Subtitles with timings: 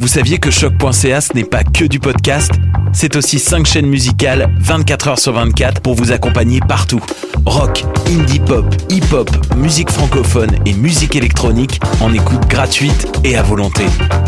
[0.00, 2.52] vous saviez que choc.ca ce n'est pas que du podcast
[2.92, 7.00] C'est aussi 5 chaînes musicales 24 heures sur 24 pour vous accompagner partout.
[7.46, 13.84] Rock, indie pop, hip-hop, musique francophone et musique électronique en écoute gratuite et à volonté.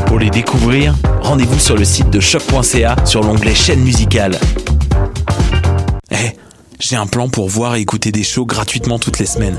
[0.06, 4.38] Pour les découvrir, rendez-vous sur le site de choc.ca sur l'onglet chaîne musicale.
[6.10, 6.36] Eh,
[6.78, 9.58] j'ai un plan pour voir et écouter des shows gratuitement toutes les semaines.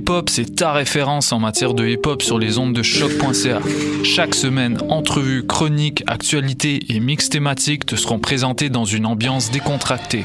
[0.00, 2.82] Pool Hip Hop, c'est ta référence en matière de hip hop sur les ondes de
[2.82, 3.60] choc.ca.
[4.04, 10.24] Chaque semaine, entrevues, chroniques, actualités et mix thématiques te seront présentés dans une ambiance décontractée.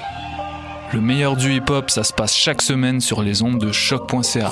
[0.94, 4.52] Le meilleur du hip hop, ça se passe chaque semaine sur les ondes de choc.ca.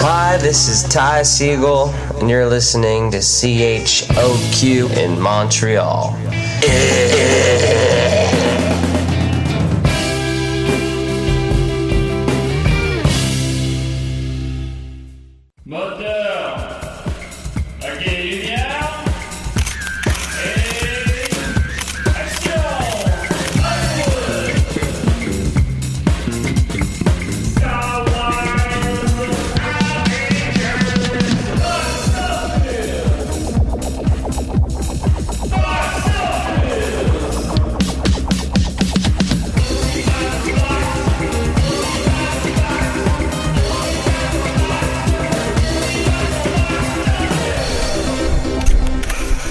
[0.00, 6.14] Hi, this is Ty Siegel, and you're listening to CHOQ in Montreal.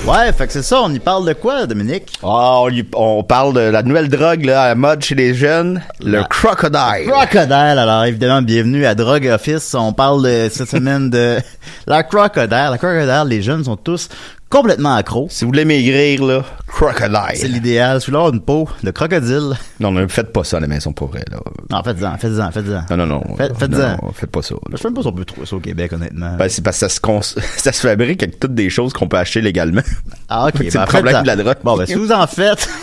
[0.10, 2.14] Ouais, fait que c'est ça, on y parle de quoi, Dominique?
[2.24, 5.36] Ah, on, y- on parle de la nouvelle drogue là, à la mode chez les
[5.36, 7.06] jeunes, le crocodile.
[7.08, 9.76] Crocodile, alors évidemment, bienvenue à Drogue Office.
[9.76, 11.38] On parle de, cette semaine de
[11.88, 12.70] la crocodile.
[12.72, 14.10] La crocodile, les jeunes sont tous
[14.50, 15.28] complètement accros.
[15.30, 17.18] Si vous voulez maigrir, là, crocodile.
[17.36, 18.02] C'est l'idéal.
[18.02, 19.54] Sous l'air une peau de crocodile.
[19.80, 21.38] Non, ne faites pas ça à la maison pour vrai, là.
[21.70, 22.96] Non, faites-en, faites-en, faites-en.
[22.96, 23.36] Non, non, non.
[23.38, 23.78] Faites- faites-en.
[23.78, 24.56] Non, non, faites pas ça.
[24.56, 24.60] là.
[24.72, 26.36] Je sais même pas si on peut trouver ça au Québec, honnêtement.
[26.38, 27.22] Ben, c'est parce que ça se, cons-
[27.58, 29.82] ça se fabrique avec toutes des choses qu'on peut acheter légalement.
[30.30, 30.54] ah, ok.
[30.58, 31.58] c'est ben, le problème de la drogue.
[31.64, 32.68] Bon, ben, si vous en faites,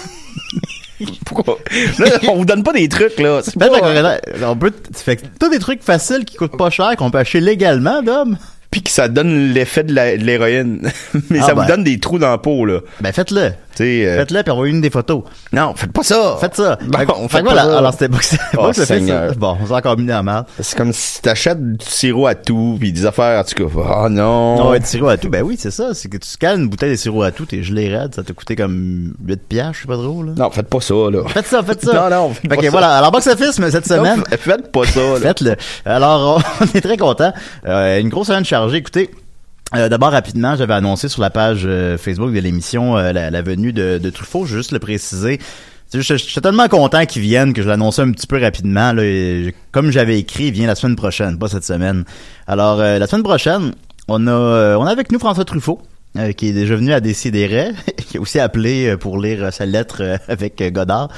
[1.26, 1.58] Pourquoi?
[1.98, 3.40] Là, on vous donne pas des trucs, là.
[3.42, 4.44] C'est faites la pas- crocodile.
[4.46, 7.40] On peut, fait que tous des trucs faciles qui coûtent pas cher, qu'on peut acheter
[7.40, 8.38] légalement, Dom.
[8.76, 10.82] Puis que ça donne l'effet de l'héroïne.
[11.30, 11.62] Mais Ah, ça ben.
[11.62, 12.80] vous donne des trous dans la peau, là.
[13.00, 13.52] Ben, faites-le.
[13.84, 15.22] Euh, Faites-le, puis envoyez-nous des photos.
[15.52, 16.36] non, faites pas ça.
[16.40, 16.78] Faites ça.
[16.86, 17.64] Bon, Fait on fait fait pas voilà.
[17.64, 17.78] ça.
[17.78, 18.70] Alors, c'était box, Oh.
[19.36, 20.46] Bon, on s'est encore mis dans la merde.
[20.60, 23.80] C'est comme si t'achètes du sirop à tout, puis des affaires, en tout cas.
[24.04, 24.56] Oh non.
[24.56, 25.28] Non, ouais, du sirop à tout.
[25.28, 25.94] Ben oui, c'est ça.
[25.94, 28.14] C'est que tu scales une bouteille de sirop à tout, t'es gelé raide.
[28.14, 30.32] Ça t'a coûté comme 8 piastres, je sais pas trop, là.
[30.36, 31.22] Non, faites pas ça, là.
[31.28, 31.92] Faites ça, faites ça.
[32.10, 32.70] Non, non, faites Fait pas ça.
[32.70, 32.96] voilà.
[32.98, 34.18] Alors, box office, mais cette semaine.
[34.18, 35.20] Non, faites pas ça, là.
[35.20, 35.56] Faites-le.
[35.84, 37.32] Alors, on est très content.
[37.66, 38.78] Euh, une grosse semaine chargée.
[38.78, 39.10] Écoutez,
[39.74, 43.72] euh, D'abord, rapidement, j'avais annoncé sur la page euh, Facebook de l'émission euh, la, venue
[43.72, 44.46] de, Truffaut.
[44.46, 45.40] Juste le préciser.
[45.92, 48.92] Je suis tellement content qu'il vienne que je l'annonçais un petit peu rapidement.
[49.72, 52.04] Comme j'avais écrit, il vient la semaine prochaine, pas cette semaine.
[52.46, 53.72] Alors, la semaine prochaine,
[54.08, 55.80] on a, on a avec nous François Truffaut.
[56.36, 57.72] qui est déjà venu à Décideret,
[58.08, 61.08] qui a aussi appelé pour lire sa lettre avec Godard.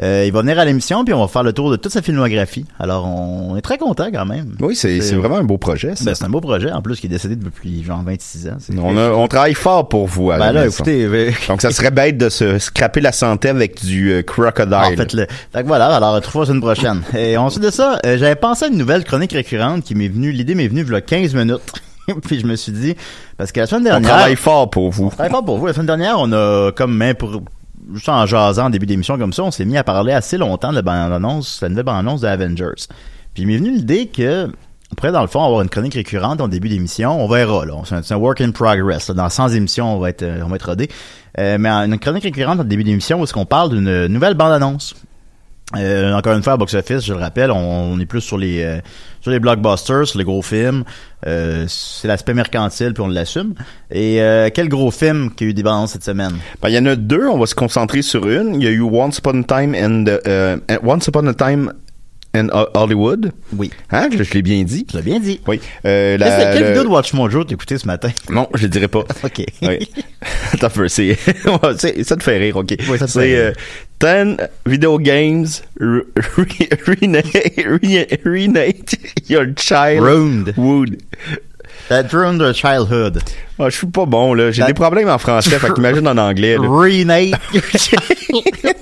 [0.00, 2.02] Euh, il va venir à l'émission, puis on va faire le tour de toute sa
[2.02, 2.64] filmographie.
[2.78, 4.54] Alors, on est très content quand même.
[4.60, 6.04] Oui, c'est c'est vraiment un beau projet, ça.
[6.04, 8.56] Ben, c'est un beau projet, en plus, qui est décédé depuis genre 26 ans.
[8.80, 10.30] On, a- on travaille fort pour vous.
[10.30, 13.84] à Ben là, écoutez, euh, Donc, ça serait bête de se scraper la santé avec
[13.84, 14.74] du euh, crocodile.
[14.74, 15.26] en fait, le...
[15.52, 17.02] Fait que voilà, alors, fois la semaine prochaine.
[17.16, 20.30] Et ensuite de ça, euh, j'avais pensé à une nouvelle chronique récurrente qui m'est venue,
[20.30, 21.60] l'idée m'est venue il y a 15 minutes.
[22.22, 22.94] puis je me suis dit,
[23.36, 24.10] parce que la semaine on dernière...
[24.10, 25.10] travaille fort pour vous.
[25.10, 25.66] travaille pas pour vous.
[25.66, 27.42] La semaine dernière, on a comme même pour
[27.92, 30.70] juste en jasant en début d'émission comme ça, on s'est mis à parler assez longtemps
[30.70, 32.86] de la bande-annonce, la nouvelle bande-annonce de Avengers.
[33.34, 34.50] Puis il m'est venu l'idée que
[34.90, 37.22] on pourrait dans le fond avoir une chronique récurrente en début d'émission.
[37.22, 37.74] On verra, là.
[37.84, 39.10] C'est un, work in progress.
[39.10, 40.88] Dans 100 émissions, on va être, euh, on va être rodé.
[41.38, 44.94] Euh, mais une chronique récurrente en début d'émission où est-ce qu'on parle d'une nouvelle bande-annonce.
[45.76, 48.80] Euh, encore une fois, à Box Office, je le rappelle, on, est plus sur les
[49.20, 50.84] sur les blockbusters, les gros films.
[51.26, 53.54] Euh, c'est l'aspect mercantile, puis on l'assume.
[53.90, 56.34] Et euh, quel gros film qui a eu des bandes cette semaine?
[56.62, 58.54] Ben, il y en a deux, on va se concentrer sur une.
[58.54, 61.72] Il y a eu Once Upon a Time and euh, Once Upon a Time
[62.74, 63.32] Hollywood.
[63.56, 63.70] Oui.
[63.90, 64.84] Hein, je, je l'ai bien dit.
[64.86, 65.40] Tu l'as bien dit.
[65.46, 65.60] Oui.
[65.84, 68.10] Euh, la- quelle le- vidéo de Watch Mojo t'as écouté ce matin?
[68.30, 69.00] Non, je le dirai pas.
[69.24, 69.44] OK.
[69.62, 69.90] Oui.
[70.52, 71.16] Attends peu, c'est,
[72.04, 72.74] ça te fait rire, ok.
[72.88, 73.54] Oui, ça te c'est, fait
[74.00, 75.46] euh, 10 video games
[75.80, 77.26] re- re- renate,
[77.56, 78.94] re- renate
[79.28, 80.54] your child Ruined.
[80.56, 80.96] wood.
[81.88, 83.20] That ruined their childhood.
[83.58, 84.50] Ah, je suis pas bon, là.
[84.50, 86.68] J'ai That- des problèmes en français, fait qu'imagine en anglais, là.
[86.68, 87.40] Renate.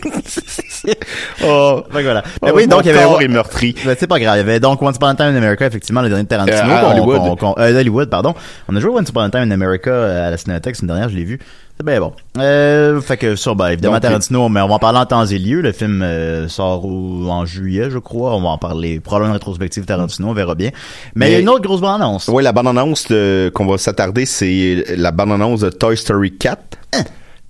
[1.45, 2.23] Oh, que voilà.
[2.43, 3.75] Mais oh, oui, donc il y avait corps est meurtri.
[3.85, 4.37] Ben, c'est pas grave.
[4.37, 6.59] Il y avait donc Once Upon a Time in America, effectivement, le dernier de Tarantino.
[6.59, 7.39] Euh, à Hollywood.
[7.39, 8.35] qu'on- euh, Hollywood, pardon.
[8.69, 10.89] On a joué Once Upon a Time in America euh, à la Cinémathèque, c'est une
[10.89, 11.39] dernière, je l'ai vu.
[11.79, 12.15] C'est bien bon.
[12.39, 15.27] Euh, fait que ça, ben, évidemment, Donc, Tarantino, mais on va en parler en temps
[15.27, 15.61] et lieu.
[15.61, 18.35] Le film euh, sort au- en juillet, je crois.
[18.35, 18.99] On va en parler.
[18.99, 20.71] Probablement une rétrospective Tarantino, on verra bien.
[21.15, 22.29] Mais il y a Mais- une autre grosse bande-annonce.
[22.29, 26.79] Oui, la bande-annonce de- qu'on va s'attarder, c'est la bande-annonce de Toy Story 4.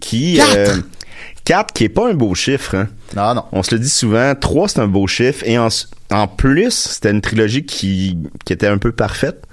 [0.00, 0.56] Qui, Quatre?
[0.56, 0.76] euh,
[1.44, 2.88] 4, qui est pas un beau chiffre, hein.
[3.14, 3.44] Non, non.
[3.52, 5.69] On se le dit souvent, 3 c'est un beau chiffre et en,
[6.11, 9.45] en plus, c'était une trilogie qui, qui était un peu parfaite.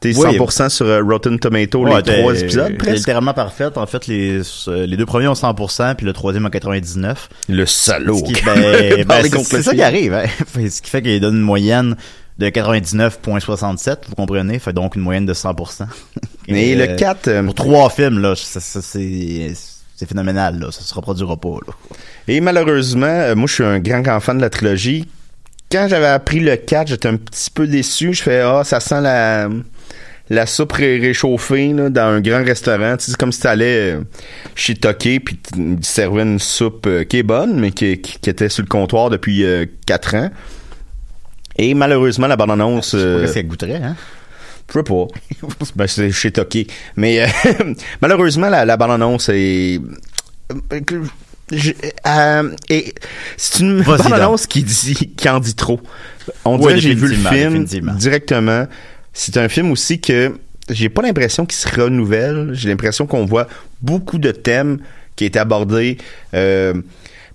[0.00, 0.36] T'es Oui.
[0.36, 2.96] 100% sur euh, Rotten Tomato Ouais, les trois épisodes t'es presque.
[2.96, 3.78] littéralement parfaite.
[3.78, 7.28] En fait, les, euh, les deux premiers ont 100%, puis le troisième a 99.
[7.48, 8.18] Le salaud.
[8.18, 9.82] Ce qui, ben, ben, c'est c'est ça qui film.
[9.86, 10.14] arrive.
[10.14, 10.26] Hein.
[10.70, 11.96] Ce qui fait qu'il donne une moyenne
[12.38, 15.86] de 99,67, vous comprenez, fait donc une moyenne de 100%.
[16.48, 19.52] Mais le euh, 4, euh, Pour trois films, là, ça, ça, c'est
[19.96, 20.70] c'est phénoménal, là.
[20.70, 21.72] Ça se reproduira pas, là.
[22.28, 25.08] Et malheureusement, euh, moi je suis un grand grand fan de la trilogie.
[25.72, 28.12] Quand j'avais appris le 4, j'étais un petit peu déçu.
[28.12, 29.48] Je fais ah, ça sent la
[30.28, 32.96] la soupe ré- réchauffée là, dans un grand restaurant.
[32.96, 34.00] Tu sais, c'est comme si t'allais euh,
[34.54, 38.30] chez Toké puis tu servais une soupe euh, qui est bonne, mais qui, qui, qui
[38.30, 39.44] était sur le comptoir depuis
[39.86, 40.30] 4 ans.
[41.58, 42.92] Et malheureusement, la bande-annonce...
[42.94, 43.96] euh, Qu'est-ce qu'elle goûterait, hein?
[44.68, 45.06] je sais pas.
[45.76, 46.66] ben, c'est chez Toké.
[46.96, 47.26] Mais euh,
[48.02, 49.80] malheureusement, la, la bande-annonce est...
[50.72, 50.80] euh,
[51.52, 51.72] je-
[52.06, 52.92] euh, et
[53.36, 55.80] c'est une Vas-y bande-annonce qui dit qui en dit trop.
[56.44, 57.64] On Oui, dirait que j'ai vu le film
[57.94, 58.66] directement.
[59.18, 60.36] C'est un film aussi que
[60.68, 62.50] j'ai pas l'impression qu'il se renouvelle.
[62.52, 63.46] J'ai l'impression qu'on voit
[63.80, 64.78] beaucoup de thèmes
[65.16, 65.96] qui étaient abordés.
[66.34, 66.74] euh,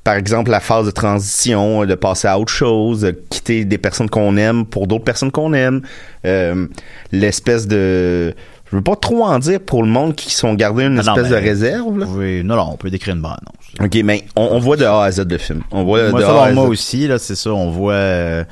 [0.04, 4.10] par exemple, la phase de transition, de passer à autre chose, de quitter des personnes
[4.10, 5.82] qu'on aime pour d'autres personnes qu'on aime.
[6.26, 6.68] Euh,
[7.12, 8.34] L'espèce de...
[8.72, 11.16] Je veux pas trop en dire pour le monde qui sont gardés une Ah non,
[11.16, 12.00] espèce de réserve.
[12.00, 12.06] là.
[12.10, 13.86] Oui, non, non, on peut décrire une bande-annonce.
[13.86, 15.62] OK, mais on, on voit de A à Z le film.
[15.72, 16.70] On voit Moi, de A à moi Z.
[16.70, 17.94] aussi, là, c'est ça, on voit...
[17.94, 18.44] euh,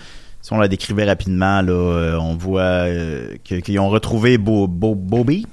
[0.50, 4.96] si on la décrivait rapidement, là, euh, on voit euh, qu'ils ont retrouvé Bo, Bo,
[4.96, 5.46] Bobby.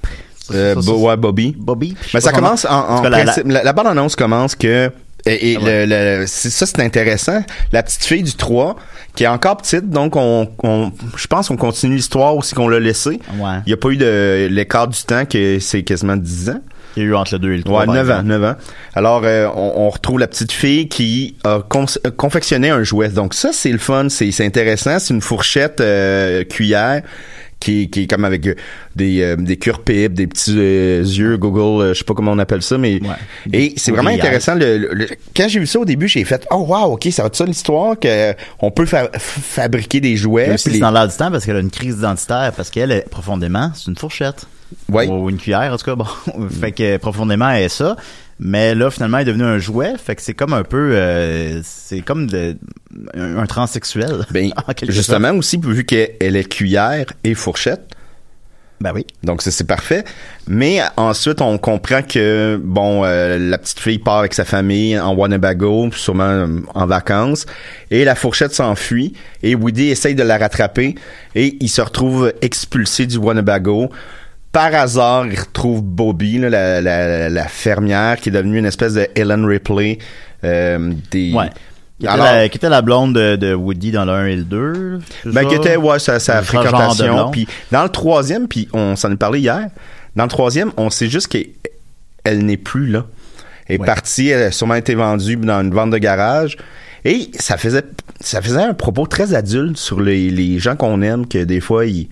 [0.51, 1.55] Euh, Ça, ça, Bo- ouais, Bobby.
[1.55, 1.95] Bobby.
[2.15, 3.23] Mais ça commence en, la-.
[3.45, 4.91] La, la bande-annonce commence que.
[5.27, 5.85] Et, et Ah ouais.
[6.21, 7.43] le, ça, c'est intéressant.
[7.71, 8.75] La petite fille du 3,
[9.13, 12.79] qui est encore petite, donc on, on je pense qu'on continue l'histoire aussi qu'on l'a
[12.79, 13.19] laissé.
[13.39, 13.57] Ouais.
[13.65, 16.61] Il n'y a pas eu de l'écart du temps, que c'est quasiment 10 ans.
[16.97, 17.79] Il y a eu entre le 2 et le 3.
[17.81, 18.27] Ouais, par 9 ans, exemple.
[18.27, 18.55] 9 ans.
[18.95, 23.09] Alors, euh, on, on retrouve la petite fille qui a euh, confectionné un jouet.
[23.09, 24.99] Donc ça, c'est le fun, c'est intéressant.
[24.99, 27.03] C'est une fourchette euh, cuillère
[27.59, 28.47] qui, qui est comme avec
[28.95, 32.37] des, euh, des cure-pipes, des petits euh, yeux Google, euh, je sais pas comment on
[32.37, 32.99] appelle ça, mais...
[33.01, 33.09] Ouais.
[33.51, 34.53] Et c'est vraiment intéressant.
[34.53, 37.23] Le, le- le- quand j'ai vu ça au début, j'ai fait «Oh wow, ok, ça
[37.23, 40.49] va être ça l'histoire, que on peut fa- fabriquer des jouets.
[40.49, 42.51] Et aussi, puis c'est les- dans l'air du temps parce qu'elle a une crise identitaire,
[42.55, 44.45] parce qu'elle, est- profondément, c'est une fourchette.
[44.89, 45.07] Ouais.
[45.07, 46.05] Ou une cuillère, en tout cas, bon.
[46.49, 47.95] fait que, profondément, elle est ça.
[48.39, 49.93] Mais là, finalement, elle est devenue un jouet.
[49.97, 52.55] Fait que c'est comme un peu, euh, c'est comme de,
[53.15, 54.25] un, un transsexuel.
[54.31, 54.51] Ben,
[54.87, 57.95] justement aussi, vu qu'elle est cuillère et fourchette.
[58.79, 59.07] Ben oui.
[59.23, 60.03] Donc c'est parfait.
[60.47, 65.15] Mais ensuite on comprend que bon euh, la petite fille part avec sa famille en
[65.15, 67.47] Winnebago, sûrement euh, en vacances,
[67.89, 70.93] et la fourchette s'enfuit et Woody essaye de la rattraper
[71.33, 73.89] et il se retrouve expulsé du Winnebago.
[74.51, 78.93] Par hasard, il retrouve Bobby, là, la, la, la fermière qui est devenue une espèce
[78.93, 79.99] de Ellen Ripley.
[80.43, 81.31] euh, des...
[81.33, 81.49] Ouais.
[81.99, 84.35] Qui était, Alors- la, qui était la blonde de, de Woody dans le 1 et
[84.35, 84.99] le 2.
[85.23, 87.31] c'est Ben, qui était, ouais, sa, fréquentation.
[87.31, 89.69] Puis dans le troisième, puis on s'en est parlé hier,
[90.15, 91.47] dans le troisième, on sait juste qu'elle
[92.23, 93.05] elle n'est plus là.
[93.67, 93.85] Elle est Ouais.
[93.87, 96.57] partie, elle a sûrement été vendue dans une vente de garage.
[97.03, 97.83] Et ça faisait,
[98.19, 101.85] ça faisait un propos très adulte sur les, les gens qu'on aime, que des fois,
[101.87, 102.09] ils,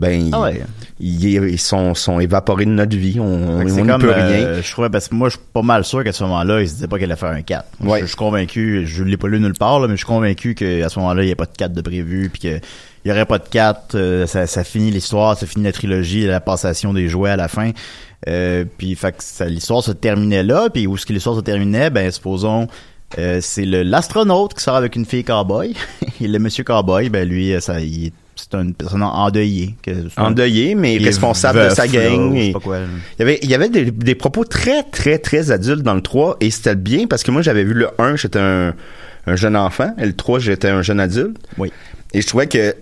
[0.00, 0.62] ben, ils, Ah ouais.
[0.98, 3.20] ils, ils sont, sont évaporés de notre vie.
[3.20, 4.62] On n'y comme, peut euh, rien.
[4.62, 6.74] je trouvais, parce que moi, je suis pas mal sûr qu'à ce moment-là, il se
[6.74, 7.64] disait pas qu'elle allait faire un 4.
[7.80, 7.98] Moi, Ouais.
[8.00, 10.54] je, je suis convaincu, je l'ai pas lu nulle part, là, mais je suis convaincu
[10.54, 12.60] qu'à ce moment-là, il n'y a pas de 4 de prévu, puis que
[13.04, 16.40] il y aurait pas de 4, ça, ça finit l'histoire, ça finit la trilogie, la
[16.40, 17.70] passation des jouets à la fin.
[18.28, 21.88] Euh, puis fait que l'histoire se terminait là, puis où est-ce que l'histoire se terminait?
[21.88, 22.66] Ben supposons
[23.18, 25.74] euh, c'est l'astronaute qui sort avec une fille cowboy
[26.20, 28.12] et le monsieur cowboy ben lui euh, ça il est-
[28.50, 32.34] c'est une personne endeuillée que Endeuillé, mais responsable de sa gang.
[32.34, 32.78] et- quoi.
[33.18, 36.00] Il y avait, il y avait des, des propos très, très, très adultes dans le
[36.02, 38.74] 3 et c'était bien parce que moi, j'avais vu le 1, j'étais un,
[39.26, 41.36] un jeune enfant et le 3, j'étais un jeune adulte.
[41.58, 41.72] Oui.
[42.12, 42.74] Et je trouvais que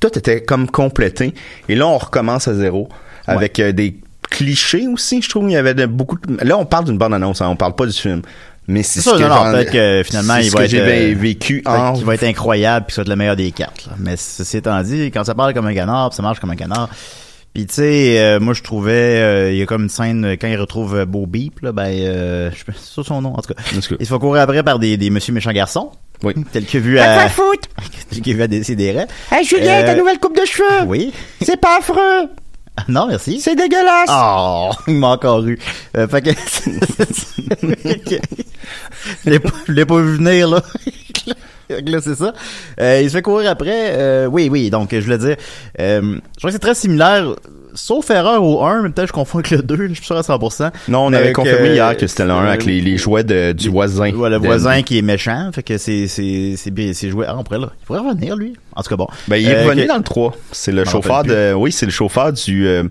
[0.00, 1.32] tout était comme complété.
[1.68, 2.88] Et là, on recommence à zéro
[3.26, 3.96] avec euh, des
[4.30, 5.48] clichés aussi, je trouve.
[5.48, 6.44] Il y avait de, beaucoup de...
[6.44, 8.22] Là, on parle d'une bonne annonce, hein, on parle pas du film.
[8.68, 10.70] Mais c'est C'est ce ça, que non, non, j'en- peut-être que finalement, il va être,
[10.70, 13.52] j'ai euh, vécu en va être incroyable puis que ça va être le meilleur des
[13.52, 13.86] quatre.
[13.86, 13.92] là.
[13.98, 16.56] Mais ceci étant dit, quand ça parle comme un canard, puis ça marche comme un
[16.56, 16.88] canard.
[17.54, 20.36] Puis tu sais, euh, moi je trouvais, euh, il y a comme une scène euh,
[20.38, 23.32] quand il retrouve Beau Beep, là, ben, euh, je sais pas, c'est ça son nom
[23.34, 23.62] en tout cas.
[23.72, 25.90] Il se fait courir après par des, des Monsieur méchants garçons.
[26.22, 26.34] Oui.
[26.52, 27.28] Tel que vu à.
[28.10, 29.06] tel que vu à Décideret.
[29.32, 30.84] Hey Julien, Euh, ta nouvelle coupe de cheveux!
[30.86, 31.12] Oui.
[31.40, 32.28] C'est pas affreux!
[32.88, 33.40] Non, merci.
[33.40, 34.10] C'est dégueulasse!
[34.10, 35.58] Oh, il m'a encore eu.
[35.96, 36.30] Euh, fait que,
[39.24, 39.30] je
[39.72, 40.62] l'ai pas, vu venir, là.
[41.68, 42.32] Là, c'est ça.
[42.80, 43.90] Euh, il se fait courir après.
[43.96, 45.36] Euh, oui, oui, donc, je voulais dire,
[45.76, 47.34] je crois que c'est très similaire,
[47.76, 50.22] sauf erreur au 1, mais peut-être je confonds avec le 2, je suis sûr à
[50.22, 50.70] 100%.
[50.88, 53.22] Non, on avait que- confirmé hier que c'était le 1 avec euh, les, les jouets
[53.22, 54.10] de, du voisin.
[54.12, 57.26] Ouais, le voisin qui est méchant, fait que c'est, c'est, c'est bien, c'est joué.
[57.28, 57.70] Ah, on pourrait, là.
[57.82, 58.54] Il pourrait revenir, lui.
[58.74, 59.06] En tout cas, bon.
[59.28, 60.34] Ben, il est Euh, revenu dans le 3.
[60.52, 62.82] C'est le chauffeur de, oui, c'est le chauffeur du, euh,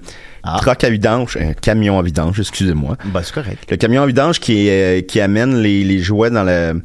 [0.43, 0.57] Ah.
[0.61, 2.97] truck à vidange, un camion à vidange, excusez-moi.
[3.05, 3.65] Ben, c'est correct.
[3.69, 6.81] Le camion à vidange qui euh, qui amène les, les jouets dans le,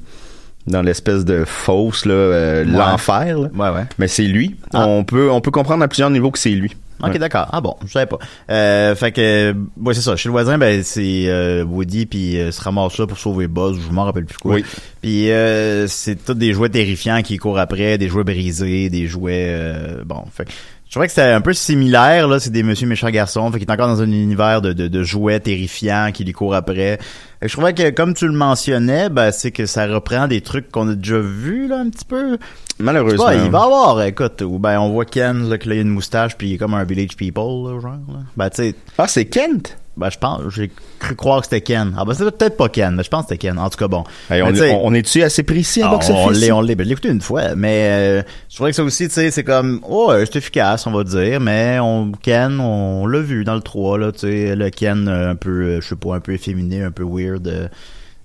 [0.66, 2.70] dans l'espèce de fosse, là, euh, Ouais.
[2.72, 3.48] l'enfer, là.
[3.54, 3.84] Ouais, ouais.
[3.98, 4.56] Mais c'est lui.
[4.72, 4.86] Ah.
[4.86, 6.74] On peut, on peut comprendre à plusieurs niveaux que c'est lui.
[7.02, 7.18] Ok, Ouais.
[7.18, 7.48] d'accord.
[7.52, 8.18] Ah bon, je savais pas.
[8.50, 10.16] Euh, fait que, ouais, c'est ça.
[10.16, 13.78] Chez le voisin, ben c'est euh, Woody puis euh, se ramasse là pour sauver Buzz.
[13.86, 14.54] Je m'en rappelle plus quoi.
[14.56, 14.64] Oui.
[15.02, 19.46] Puis euh, c'est tous des jouets terrifiants qui courent après, des jouets brisés, des jouets.
[19.48, 20.48] euh, bon, fait
[20.86, 22.40] je trouvais que c'était un peu similaire là.
[22.40, 23.48] C'est des Monsieur méchants garçons.
[23.52, 26.56] Fait qu'il est encore dans un univers de, de, de jouets terrifiants qui lui courent
[26.56, 26.98] après.
[27.38, 30.40] Fait que je trouvais que comme tu le mentionnais, ben c'est que ça reprend des
[30.40, 32.38] trucs qu'on a déjà vus là un petit peu.
[32.80, 33.24] Malheureusement.
[33.26, 35.82] pas, il va avoir, écoute, ou ben on voit Ken là, que là, il a
[35.82, 37.92] une moustache puis il est comme un village people, là, genre.
[38.08, 38.20] Là.
[38.36, 39.76] Ben tu sais, Ah, c'est Kent?
[39.96, 41.94] ben je pense, j'ai cru croire que c'était Ken.
[41.96, 43.58] Ah ben c'était peut-être pas Ken, mais je pense que c'était Ken.
[43.58, 44.04] En tout cas bon.
[44.30, 46.74] Hey, on, sais, on, on est-tu assez précis à ah, box on l'est, on l'est.
[46.74, 49.30] Ben, je l'ai écouté une fois, mais euh, je trouvais que ça aussi, tu sais,
[49.30, 53.44] c'est comme, oh, euh, c'est efficace, on va dire, mais on Ken, on l'a vu
[53.44, 56.14] dans le 3, là, tu sais, le Ken euh, un peu, euh, je sais pas,
[56.14, 57.74] un peu efféminé, un peu weird, euh, tu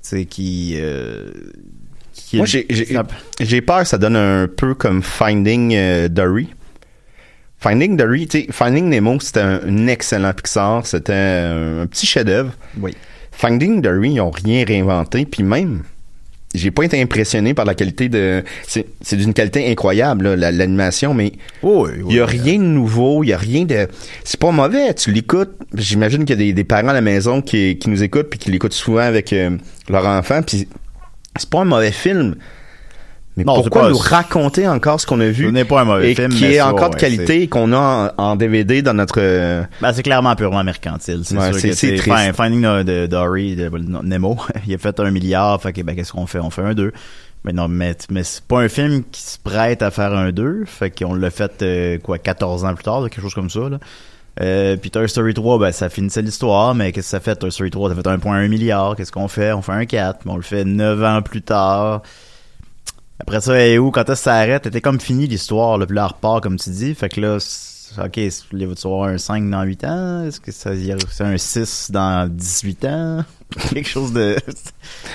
[0.02, 0.78] sais, qui...
[0.80, 1.30] Euh,
[2.26, 6.48] qui Moi, j'ai, peur que ça donne un peu comme Finding euh, Dory.
[7.60, 10.88] Finding Dory, tu sais, Finding Nemo, c'était un, un excellent Pixar.
[10.88, 12.52] C'était un, un petit chef-d'œuvre.
[12.80, 12.96] Oui.
[13.32, 15.26] Finding Dory, ils ont rien réinventé.
[15.26, 15.84] Puis même,
[16.56, 18.44] j'ai pas été impressionné par la qualité de...
[18.68, 22.40] C'est, d'une qualité incroyable, l'animation, mais Oh, oui, oui, il y a oui.
[22.40, 23.88] rien de nouveau, il y a rien de...
[24.24, 25.56] C'est pas mauvais, tu l'écoutes.
[25.76, 28.40] J'imagine qu'il y a des, des parents à la maison qui, qui nous écoutent puis
[28.40, 29.58] qui l'écoutent souvent avec euh,
[29.90, 30.42] leur enfant.
[30.42, 30.68] Puis
[31.38, 32.36] c'est pas un mauvais film.
[33.38, 36.12] Mais Non, pourquoi nous raconter encore ce qu'on a vu Ce n'est pas un mauvais
[36.12, 39.16] et film, qui est encore de qualité et qu'on a en, en DVD dans notre...
[39.20, 41.20] euh, Ben, c'est clairement purement mercantile.
[41.26, 42.16] C'est Ouais, sûr c'est- que c'est c'est triste.
[42.18, 44.38] fin- Finding de, Dory, de, de Nemo,
[44.68, 46.40] il a fait un milliard, fait que ben qu'est-ce qu'on fait?
[46.40, 46.94] On fait un deux.
[47.44, 50.64] Mais non, mais, mais c'est pas un film qui se prête à faire un deux,
[50.66, 53.80] fait qu'on l'a fait euh, quoi 14 ans plus tard, quelque chose comme ça là.
[54.42, 57.52] Euh, puis Toy Story 3, ben ça finissait l'histoire, mais qu'est-ce que ça fait Toy
[57.52, 57.90] Story 3?
[57.90, 59.54] Ça fait 1.1 milliard, qu'est-ce qu'on fait?
[59.54, 62.02] On fait un 4, mais on le fait 9 ans plus tard.
[63.20, 64.66] Après ça, et où, quand est-ce que ça arrête?
[64.66, 66.94] C'était comme fini l'histoire, là, puis là, repart, comme tu dis.
[66.96, 67.38] Fait que là,
[67.98, 70.26] ok, que tu avoir un 5 dans 8 ans?
[70.28, 73.24] Est-ce que ça y a- c'est un 6 dans 18 ans?
[73.70, 74.36] quelque chose de...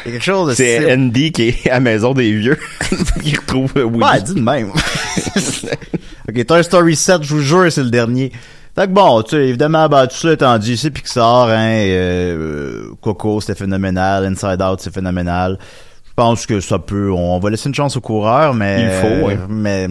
[0.05, 0.55] c'est quelque chose de...
[0.55, 2.57] c'est Andy qui est à la maison des vieux
[3.23, 3.99] qui retrouve Woody.
[3.99, 4.71] Ouais, dis de même.
[6.29, 8.33] ok, Toy Story 7, je vous jure, c'est le dernier.
[8.75, 12.91] Fait que bon, tu sais, évidemment, ben, tout ça étant dit, c'est Pixar, hein, euh,
[13.01, 15.59] Coco, c'était phénoménal, Inside Out, c'est phénoménal.
[16.07, 18.85] Je pense que ça peut, on va laisser une chance au coureur, mais...
[18.85, 19.39] Il faut, ouais.
[19.49, 19.89] Mais,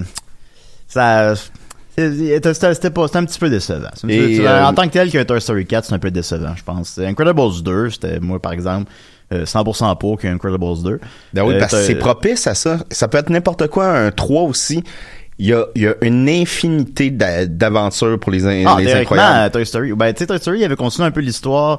[0.88, 1.33] ça...
[1.98, 3.89] C'était pas, c'était un petit peu décevant.
[4.01, 6.12] Petit Et, peu euh, en tant que tel qu'un Toy Story 4, c'est un peu
[6.12, 6.98] décevant, je pense.
[6.98, 8.89] Incredibles 2, c'était moi par exemple
[9.33, 11.00] euh, 100% pour qu'Incredibles 2.
[11.33, 12.79] Ben oui, Euh, parce que c'est propice à ça.
[12.89, 14.83] Ça peut être n'importe quoi, un 3 aussi.
[15.39, 19.51] Il y a, y a une infinité d'a- d'aventures pour les, Ah, les incroyables.
[19.51, 19.93] Toy Story.
[19.93, 21.77] Ben, tu sais, Toy Story, il avait continué un peu l'histoire.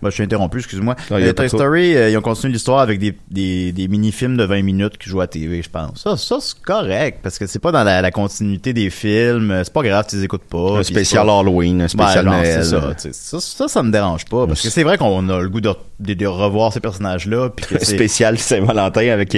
[0.00, 0.96] Ben, je suis interrompu, excuse-moi.
[1.12, 1.48] Non, il y a Euh, Toy.
[1.48, 5.08] Story, euh, ils ont continué l'histoire avec des, des, des mini-films de 20 minutes qui
[5.08, 6.02] jouent à TV, je pense.
[6.02, 9.52] Ça, ça c'est correct, parce que c'est pas dans la, la continuité des films.
[9.52, 10.78] euh, C'est pas grave, tu les écoutes pas.
[10.78, 12.64] un spécial pas- Halloween, un spécial Ben, Noël.
[12.64, 15.60] ça, ça, ça, ça me dérange pas, parce que c'est vrai qu'on a le goût
[15.60, 17.50] de, de, de revoir ces personnages-là,
[17.82, 19.36] spécial Saint-Valentin avec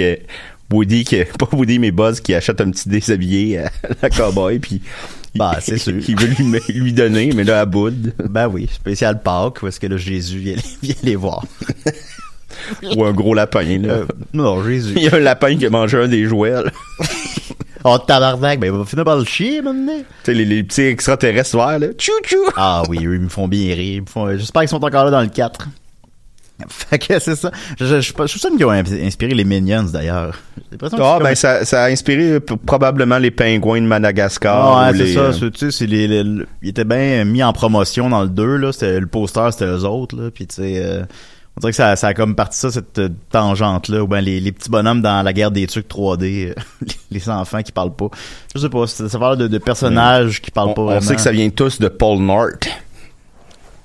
[0.71, 4.81] Woody, qui, pas Woody, mais Buzz, qui achète un petit déshabillé à la cowboy, puis
[5.35, 5.95] Bah, c'est sûr.
[6.07, 7.91] il veut lui, lui donner, mais là, à bout.
[8.29, 11.43] Ben oui, spécial Pâques, est-ce que là, Jésus vient, vient les voir?
[12.95, 13.93] Ou un gros lapin, là.
[13.93, 14.93] Euh, non, Jésus.
[14.95, 16.71] Il y a un lapin qui a mangé un des jouets, là.
[17.83, 19.97] Oh, tabarnak, ben il va finir par le chier, maintenant.
[19.99, 21.87] Tu sais, les, les petits extraterrestres verts, là.
[21.97, 22.37] Tchou tchou!
[22.55, 24.03] Ah oui, eux, ils me font bien rire.
[24.07, 25.67] Font- J'espère qu'ils sont encore là dans le 4.
[26.69, 27.51] Fait que c'est ça.
[27.79, 30.37] Je, je, je, je suis sûr qu'ils ont inspiré les Minions, d'ailleurs.
[30.99, 34.77] Ah, ben, ça, ça a inspiré p- probablement les pingouins de Madagascar.
[34.77, 35.19] Ah, ou ouais, c'est les, ça.
[35.45, 38.55] euh, Tu sais, les, les- le- ils étaient bien mis en promotion dans le 2,
[38.55, 38.71] là.
[38.71, 40.31] C'était, le poster, c'était eux autres, là.
[40.31, 41.03] Puis, tu sais, euh,
[41.57, 44.01] on dirait que ça, ça a comme parti ça, cette euh, tangente-là.
[44.03, 46.51] Ou ben, les, les petits bonhommes dans la guerre des trucs 3D.
[46.51, 46.53] euh,
[47.11, 48.07] les enfants qui parlent pas.
[48.55, 51.21] Je sais pas, ça, parle de, de personnages qui parlent on, pas on sait que
[51.21, 52.47] ça vient tous de Paul Nort.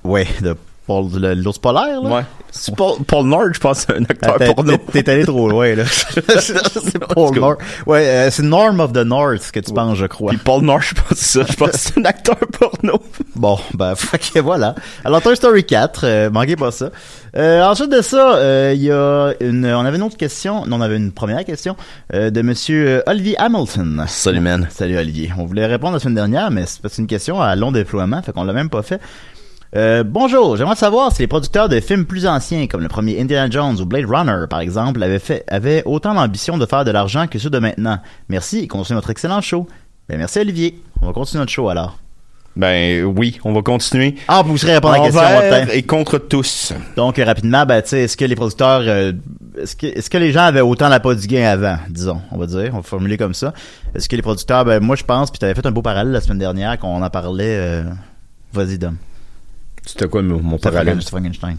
[0.05, 0.55] Ouais, de
[0.91, 2.09] Paul, le- l'ours polaire, là?
[2.09, 2.21] Ouais.
[2.53, 4.75] C'est Paul, Paul Nort, je pense, c'est un acteur Ah, t'es- porno.
[4.91, 5.83] t'es- T'es allé trop loin, là.
[6.39, 7.59] c'est Paul North.
[7.85, 10.31] Ouais, euh, c'est Norm of the North que tu penses, je crois.
[10.31, 11.45] Puis Paul Nort, je pense que c'est ça.
[11.49, 13.01] Je pense que c'est un acteur porno.
[13.35, 14.75] Bon, ben, ok, voilà.
[15.05, 16.89] Alors, Toy Story 4, euh, manquez pas ça.
[17.37, 20.77] Euh, ensuite de ça, euh, il y a une, on avait une autre question, non,
[20.77, 21.77] on avait une première question,
[22.13, 24.03] euh, de monsieur Olivier Hamilton.
[24.09, 24.67] Salut, man.
[24.69, 25.31] Salut, Olivier.
[25.37, 28.43] On voulait répondre la semaine dernière, mais c'est une question à long déploiement, fait qu'on
[28.43, 28.99] l'a même pas fait.
[29.73, 33.49] Euh, bonjour, j'aimerais savoir si les producteurs de films plus anciens, comme le premier Indiana
[33.49, 37.27] Jones ou Blade Runner, par exemple, avaient, fait, avaient autant l'ambition de faire de l'argent
[37.27, 37.99] que ceux de maintenant.
[38.27, 39.67] Merci et continuez notre excellent show.
[40.09, 40.81] Ben, merci, Olivier.
[41.01, 41.97] On va continuer notre show, alors.
[42.57, 44.15] Ben oui, on va continuer.
[44.27, 46.73] Ah, vous serez répondre à la question, Envers et contre tous.
[46.97, 49.13] Donc, euh, rapidement, ben, tu sais, est-ce que les producteurs, euh,
[49.57, 52.37] est-ce que, est-ce que les gens avaient autant la pas du gain avant, disons, on
[52.37, 53.53] va dire, on va formuler comme ça.
[53.95, 56.11] Est-ce que les producteurs, ben, moi, je pense, puis tu avais fait un beau parallèle
[56.11, 57.83] la semaine dernière, qu'on en parlait, euh,
[58.51, 58.97] vas-y, Dom.
[59.85, 60.97] C'était quoi mon, mon parallèle?
[60.99, 61.57] Franken- Frankenstein.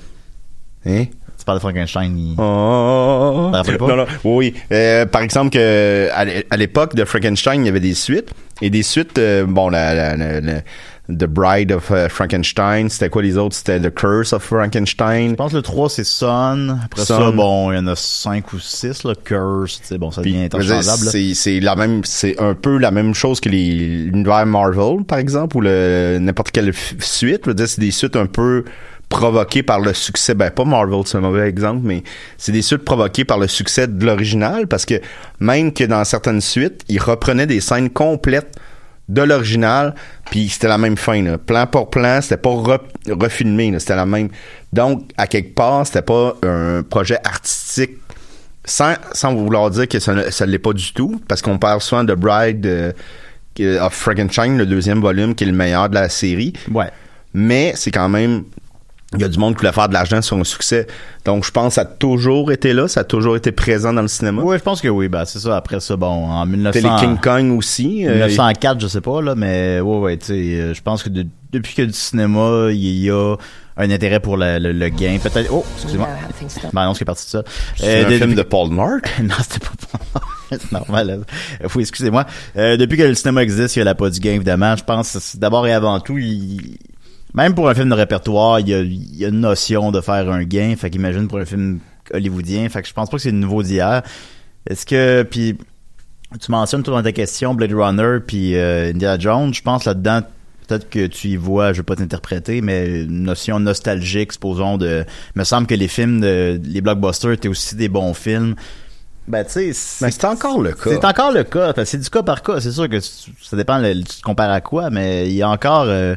[0.87, 1.05] Hein?
[1.38, 2.35] Tu parles de Frankenstein, il...
[2.38, 3.49] Oh.
[3.50, 3.88] T'en rappelles pas?
[3.88, 4.07] Non, non.
[4.25, 4.55] Oui.
[4.71, 8.31] Euh, par exemple, que à l'é- à l'époque de Frankenstein, il y avait des suites.
[8.61, 10.61] Et des suites, euh, bon, la, la, la- la-
[11.09, 13.57] The Bride of euh, Frankenstein, c'était quoi les autres?
[13.57, 15.31] C'était The Curse of Frankenstein.
[15.31, 16.79] Je pense que le 3, c'est Son.
[16.85, 17.19] Après Son.
[17.19, 19.15] ça, bon, il y en a 5 ou 6, là.
[19.25, 22.93] Curse, sais, bon, ça Puis, devient interchangeable, c'est c'est la même c'est un peu la
[22.93, 27.55] même chose que les l'univers Marvel par exemple ou le n'importe quelle suite je veux
[27.55, 28.65] dire c'est des suites un peu
[29.09, 32.03] provoquées par le succès ben pas Marvel c'est un mauvais exemple mais
[32.38, 35.01] c'est des suites provoquées par le succès de l'original parce que
[35.41, 38.57] même que dans certaines suites ils reprenaient des scènes complètes
[39.09, 39.95] de l'original
[40.31, 41.38] puis c'était la même fin là.
[41.38, 44.29] plan pour plan c'était pas re- refilmé c'était la même
[44.73, 47.99] donc à quelque part c'était pas un projet artistique
[48.65, 51.81] sans, sans vouloir dire que ça ne ça l'est pas du tout, parce qu'on parle
[51.81, 52.93] souvent de Bride euh,
[53.81, 56.53] of Frankenstein, le deuxième volume, qui est le meilleur de la série.
[56.71, 56.88] Ouais.
[57.35, 58.45] Mais c'est quand même.
[59.14, 60.87] Il y a du monde qui voulait faire de l'argent sur un succès.
[61.25, 64.03] Donc, je pense que ça a toujours été là, ça a toujours été présent dans
[64.03, 64.42] le cinéma.
[64.42, 65.57] Ouais, je pense que oui, ben, c'est ça.
[65.57, 66.96] Après ça, bon, en T'as 1900...
[66.96, 68.07] les King Kong aussi.
[68.07, 71.09] euh, 1904, je sais pas, là, mais ouais, ouais, tu sais, euh, je pense que
[71.11, 73.37] de- depuis que du cinéma, il y a
[73.77, 75.18] un intérêt pour le, le- le gain.
[75.22, 75.51] Peut-être.
[75.53, 76.09] Oh, excusez-moi.
[76.72, 77.42] Ben non, c'est parti de ça.
[77.77, 79.01] C'est un de- film depuis- de Paul Nort.
[79.22, 79.72] non, c'était pas
[80.12, 81.07] Paul C'est normal.
[81.07, 81.68] là.
[81.75, 82.27] Oui, excusez-moi.
[82.57, 84.75] Euh, depuis que le cinéma existe, il y a la pas du gain, évidemment.
[84.77, 86.79] Je pense d'abord et avant tout, il-
[87.35, 90.01] même pour un film de répertoire, il y, a, il y a une notion de
[90.01, 90.75] faire un gain.
[90.77, 91.79] Fait qu'imagine pour un film
[92.12, 92.68] hollywoodien.
[92.68, 94.03] Fait que je pense pas que c'est le nouveau d'hier.
[94.68, 95.57] Est-ce que, puis,
[96.40, 99.53] tu mentionnes tout dans ta question Blade Runner puis euh, Indiana Jones.
[99.55, 100.21] Je pense là-dedans,
[100.66, 105.05] peut-être que tu y vois, je vais pas t'interpréter, mais une notion nostalgique, supposons de.
[105.35, 108.55] Me semble que les films, de, les blockbusters étaient aussi des bons films.
[109.29, 110.90] Ben, tu sais, c'est Mais c'est encore le cas.
[110.90, 111.73] c'est encore le cas.
[111.85, 112.61] C'est du cas par cas.
[112.61, 115.49] C'est sûr que ça dépend, le- tu te compares à quoi, mais il y a
[115.49, 116.16] encore, euh,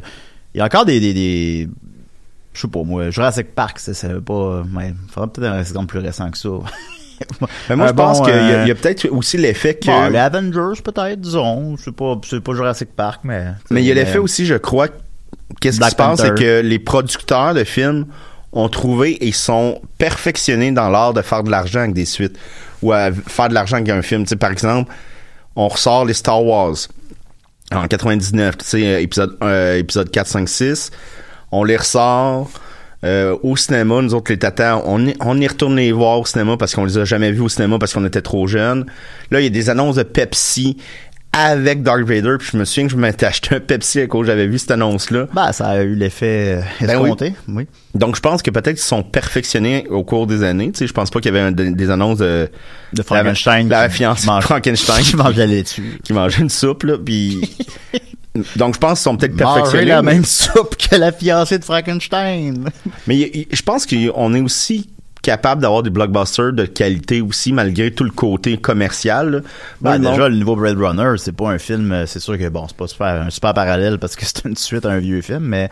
[0.56, 1.68] il y a encore des, des, des
[2.54, 5.60] je sais pas moi, Jurassic Park, ça, ça veut pas, mais il faudrait peut-être un
[5.60, 6.48] exemple plus récent que ça.
[7.68, 9.74] Mais moi, Un je pense bon, qu'il y a, euh, y a peut-être aussi l'effet
[9.74, 9.86] que.
[9.86, 11.76] Bon, les Avengers, peut-être, disons.
[11.76, 13.48] C'est pas, c'est pas Jurassic Park, mais.
[13.68, 14.88] Mais il y a l'effet aussi, je crois,
[15.60, 18.06] qu'est-ce qui se passe, c'est que les producteurs de films
[18.52, 22.38] ont trouvé et sont perfectionnés dans l'art de faire de l'argent avec des suites
[22.80, 24.22] ou à faire de l'argent avec un film.
[24.22, 24.90] Tu sais, par exemple,
[25.54, 26.76] on ressort les Star Wars
[27.72, 30.90] en 99, tu sais, épisode, euh, épisode 4, 5, 6.
[31.52, 32.50] On les ressort
[33.04, 36.56] euh, au cinéma, nous autres les tatas, on, on y retourne les voir au cinéma
[36.56, 38.86] parce qu'on les a jamais vus au cinéma parce qu'on était trop jeunes.
[39.30, 40.76] Là, il y a des annonces de Pepsi
[41.38, 44.26] avec Dark Vader, puis je me souviens que je m'étais acheté un Pepsi à cause
[44.26, 45.26] j'avais vu cette annonce-là.
[45.32, 47.66] Bah, ça a eu l'effet euh, Ben escompté, oui.
[47.94, 50.72] Donc, je pense que peut-être qu'ils sont perfectionnés au cours des années.
[50.72, 52.48] Tu sais, je pense pas qu'il y avait un- des, des annonces de...
[52.92, 53.68] De Frankenstein.
[53.68, 55.02] La, la fiancée mange- Frankenstein.
[55.02, 55.98] qui mange la laitue.
[56.04, 57.40] Qui mangeait une soupe, là, puis...
[58.56, 59.86] Donc, je pense qu'ils sont peut-être perfectionnés.
[59.86, 62.68] la mais- même soupe que la fiancée de Frankenstein.
[63.06, 64.90] Mais je pense qu'on est aussi
[65.26, 69.42] capable d'avoir des blockbusters de qualité aussi, malgré tout le côté commercial.
[69.80, 72.48] Ben, le déjà, le nouveau Blade Runner, c'est pas un film, euh, c'est sûr que
[72.48, 75.22] bon, c'est pas super, un super parallèle parce que c'est une suite à un vieux
[75.22, 75.68] film, mais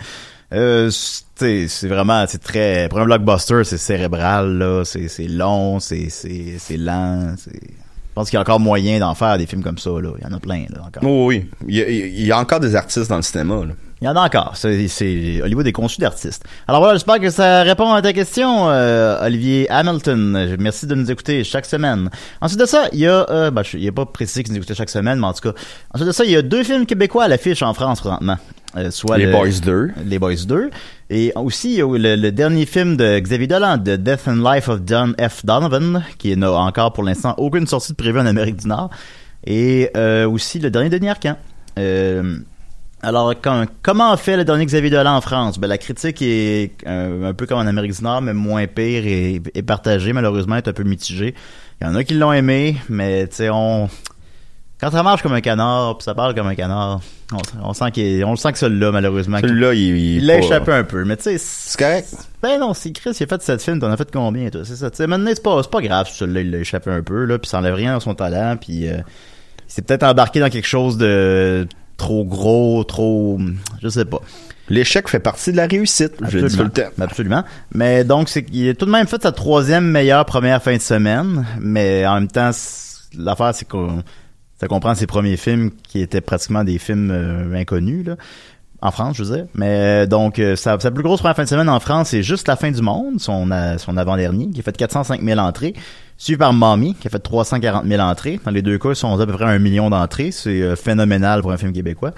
[0.52, 6.56] euh, c'est vraiment, c'est très, pour un blockbuster, c'est cérébral, là, c'est, long, c'est, c'est,
[6.58, 9.78] c'est lent, c'est, je pense qu'il y a encore moyen d'en faire des films comme
[9.78, 10.10] ça, là.
[10.18, 11.02] Il y en a plein, là, encore.
[11.04, 13.64] Oh, oui, il y, a, il y a encore des artistes dans le cinéma.
[13.66, 13.74] là.
[14.04, 14.52] Il y en a encore.
[14.54, 16.44] C'est, Hollywood est conçu d'artistes.
[16.68, 20.56] Alors voilà, j'espère que ça répond à ta question, euh, Olivier Hamilton.
[20.60, 22.10] Merci de nous écouter chaque semaine.
[22.42, 24.56] Ensuite de ça, il y a, euh, ben, je- il est pas précisé que nous
[24.58, 25.58] écoutez chaque semaine, mais en tout cas,
[25.94, 28.36] ensuite de ça, il y a deux films québécois à l'affiche en France présentement.
[28.76, 29.90] Euh, soit Les le- Boys 2.
[30.04, 30.68] Les Boys 2.
[31.08, 34.42] Et aussi, il y a le, le dernier film de Xavier Dolan, The Death and
[34.44, 35.46] Life of John F.
[35.46, 38.90] Donovan, qui n'a encore pour l'instant aucune sortie de prévue en Amérique du Nord.
[39.46, 41.36] Et euh, aussi le dernier Denis Arcand.
[41.78, 42.36] Euh,
[43.04, 45.58] alors, quand- comment fait le dernier Xavier Dolan en France?
[45.58, 49.04] Ben, la critique est euh, un peu comme en Amérique du Nord, mais moins pire
[49.06, 51.34] et, et partagée, malheureusement, est un peu mitigée.
[51.80, 53.88] Il y en a qui l'ont aimé, mais tu sais, on...
[54.80, 57.00] Quand ça marche comme un canard, puis ça parle comme un canard,
[57.32, 60.38] on, on sent qu'il on le sent que celui-là, malheureusement, Celui-là, il, il, il l'a
[60.38, 62.08] échappé un peu, mais tu sais, C'est correct.
[62.42, 64.62] ben non, c'est Chris, il a fait sept films, t'en as fait combien, toi?
[64.64, 66.90] C'est ça, tu sais, maintenant, c'est pas, c'est pas grave, si celui-là, il l'a échappé
[66.90, 68.96] un peu, là, puis ça enlève rien à son talent, puis euh,
[69.66, 73.38] il s'est peut-être embarqué dans quelque chose de trop gros, trop,
[73.82, 74.20] je sais pas.
[74.68, 76.14] L'échec fait partie de la réussite.
[76.28, 76.88] Je le dis tout le temps.
[77.00, 77.44] Absolument.
[77.74, 80.80] Mais donc, c'est qu'il a tout de même fait sa troisième meilleure première fin de
[80.80, 82.50] semaine, mais en même temps,
[83.18, 84.02] l'affaire, c'est qu'on
[84.58, 88.16] ça comprend ses premiers films qui étaient pratiquement des films euh, inconnus, là.
[88.84, 89.46] En France, je veux dire.
[89.54, 92.22] Mais euh, donc, euh, sa, sa plus grosse première fin de semaine en France, c'est
[92.22, 95.72] juste La fin du monde, son, euh, son avant-dernier, qui a fait 405 000 entrées,
[96.18, 98.38] suivi par Mommy, qui a fait 340 000 entrées.
[98.44, 100.32] Dans les deux cas, ils sont à peu près un million d'entrées.
[100.32, 102.12] C'est phénoménal pour un film québécois.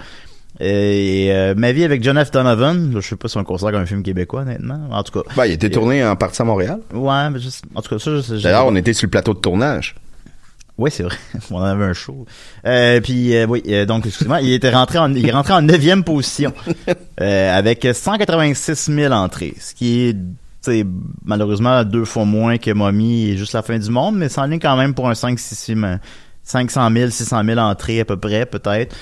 [0.58, 2.30] Et euh, Ma vie avec John F.
[2.30, 4.88] Donovan, je sais pas si on le considère comme un film québécois, honnêtement.
[4.90, 5.28] En tout cas.
[5.36, 6.80] Ben, il été tourné en partie à Montréal.
[6.94, 8.40] Ouais, mais juste, en tout cas, ça, je sais.
[8.40, 9.94] D'ailleurs, on était sur le plateau de tournage.
[10.78, 11.16] Oui, c'est vrai.
[11.50, 12.26] on en avait un show.
[12.66, 15.62] Euh, puis euh, oui, euh, donc excusez-moi, il était rentré en il est rentré en
[15.62, 16.52] neuvième position
[17.20, 20.16] euh, avec 186 000 entrées, ce qui est
[21.24, 24.46] malheureusement deux fois moins que Mommy et juste la fin du monde, mais c'est en
[24.46, 25.74] ligne quand même pour un 5 6
[26.42, 28.94] 500 000, 600 000 entrées à peu près peut-être,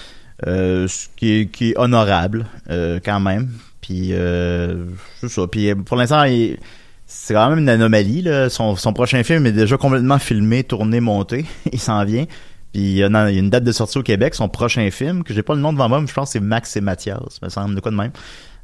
[0.46, 3.50] euh, ce qui est, qui est honorable euh, quand même.
[3.80, 4.84] Puis euh,
[5.20, 5.46] c'est ça.
[5.46, 6.58] Puis pour l'instant, il-
[7.06, 8.22] c'est quand même une anomalie.
[8.22, 8.48] Là.
[8.48, 11.44] Son, son prochain film est déjà complètement filmé, tourné, monté.
[11.72, 12.24] il s'en vient.
[12.72, 15.42] Puis il y, a, une date de sortie au Québec, son prochain film, que j'ai
[15.42, 17.76] pas le nom devant moi, mais je pense que c'est Max et Mathias, me semble,
[17.76, 18.10] de quoi de même.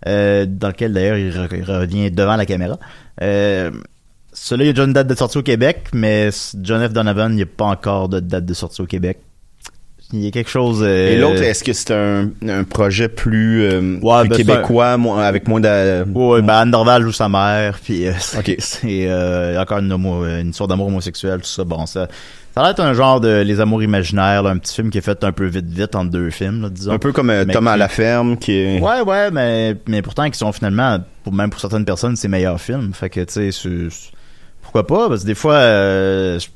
[0.08, 1.30] Euh, dans lequel d'ailleurs il
[1.62, 2.78] revient devant la caméra.
[3.22, 3.70] Euh,
[4.32, 6.92] celui-là, il y a déjà une date de sortie au Québec, mais John F.
[6.92, 9.20] Donovan, il n'y a pas encore de date de sortie au Québec.
[10.12, 10.82] Il y a quelque chose...
[10.82, 14.96] euh, Et l'autre, est-ce que c'est un, un projet plus, euh, Ouais, plus ben, québécois,
[14.96, 16.02] moins- avec moins de...
[16.12, 18.12] Ouais, ben Anne Dorval joue sa mère, puis euh,
[18.58, 21.62] c'est encore une, homo- une histoire d'amour homosexuel, tout ça.
[21.62, 22.08] Bon, ça,
[22.54, 24.98] ça a l'air d'être un genre de Les Amours imaginaires, là, un petit film qui
[24.98, 26.92] est fait un peu vite vite entre deux films, là, disons.
[26.92, 28.80] Un peu comme Mais Tom à la ferme, qui est...
[28.80, 32.60] Ouais, ouais, mais, mais pourtant qui sont finalement, pour, même pour certaines personnes, c'est meilleurs
[32.60, 32.92] films.
[32.94, 33.70] Fait que, tu sais,
[34.62, 35.08] pourquoi pas?
[35.08, 36.46] Parce que des fois, je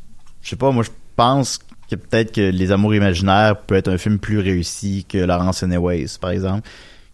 [0.43, 1.59] je sais pas, moi, je pense
[1.90, 6.07] que peut-être que Les Amours imaginaires peut être un film plus réussi que Laurence Anyways,
[6.20, 6.68] par exemple,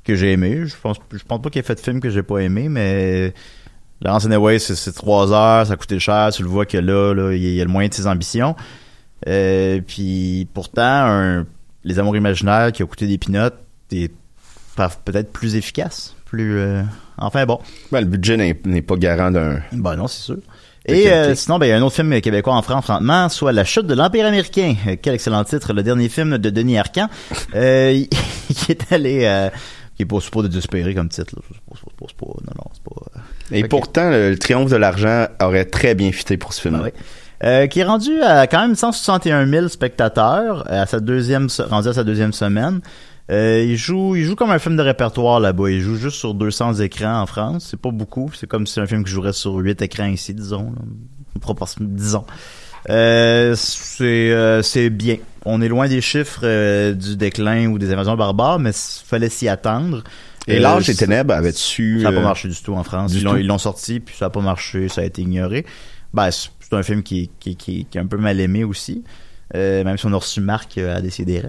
[0.04, 0.66] que j'ai aimé.
[0.66, 3.34] Je pense, je pense pas qu'il ait fait de film que j'ai pas aimé, mais
[4.02, 7.32] Laurence Anyways, c'est, trois heures, ça a coûté cher, tu le vois que là, là,
[7.32, 8.54] il y a- le moyen de ses ambitions.
[9.28, 11.46] Euh, puis pourtant, un,
[11.84, 13.58] Les Amours imaginaires qui a coûté des pinottes
[13.92, 14.12] est
[15.04, 16.56] peut-être plus efficace, plus...
[16.58, 16.82] euh,
[17.18, 17.58] enfin bon.
[17.92, 19.60] Ben, le budget n'est n'est pas garant d'un...
[19.72, 20.36] Ben non, c'est sûr.
[20.86, 23.52] Et euh, sinon, ben, il y a un autre film québécois en France, franchement, soit
[23.52, 24.74] La chute de l'Empire américain.
[24.86, 27.08] Euh, quel excellent titre, le dernier film de Denis Arcand,
[27.54, 28.02] euh,
[28.48, 29.24] qui est allé...
[29.24, 29.50] euh,
[29.96, 31.34] qui est pas supposé désespérer comme titre.
[31.36, 31.42] Là.
[31.68, 33.02] Pas, pas, non, non, c'est pas...
[33.16, 36.76] euh, Et pourtant, le, le triomphe de l'argent aurait très bien fité pour ce film.
[36.80, 36.90] Ah oui.
[37.42, 41.88] Euh, qui est rendu à quand même 161 000 spectateurs euh, à sa deuxième rendu
[41.88, 42.80] à sa deuxième semaine.
[43.30, 45.70] Euh, il joue il joue comme un film de répertoire là-bas.
[45.70, 47.68] Il joue juste sur 200 écrans en France.
[47.70, 48.30] C'est pas beaucoup.
[48.34, 50.72] C'est comme si c'est un film qui jouerait sur 8 écrans ici, disons.
[50.72, 50.82] là.
[51.80, 52.24] Disons.
[52.88, 55.16] Euh, c'est euh, c'est bien.
[55.44, 59.28] On est loin des chiffres euh, du déclin ou des invasions barbares, mais il fallait
[59.28, 60.02] s'y attendre.
[60.48, 62.00] Et Euh, l'âge des c'est- ténèbres avait su...
[62.02, 63.12] ça n'a pas marché du tout en France.
[63.14, 65.64] Ils l'ont, ils l'ont sorti, puis ça n'a pas marché, ça a été ignoré.
[66.14, 69.04] Ben, c'est un film qui, qui, qui, qui est un peu mal aimé aussi.
[69.54, 71.42] Euh, même si on a reçu Marc euh, à décider.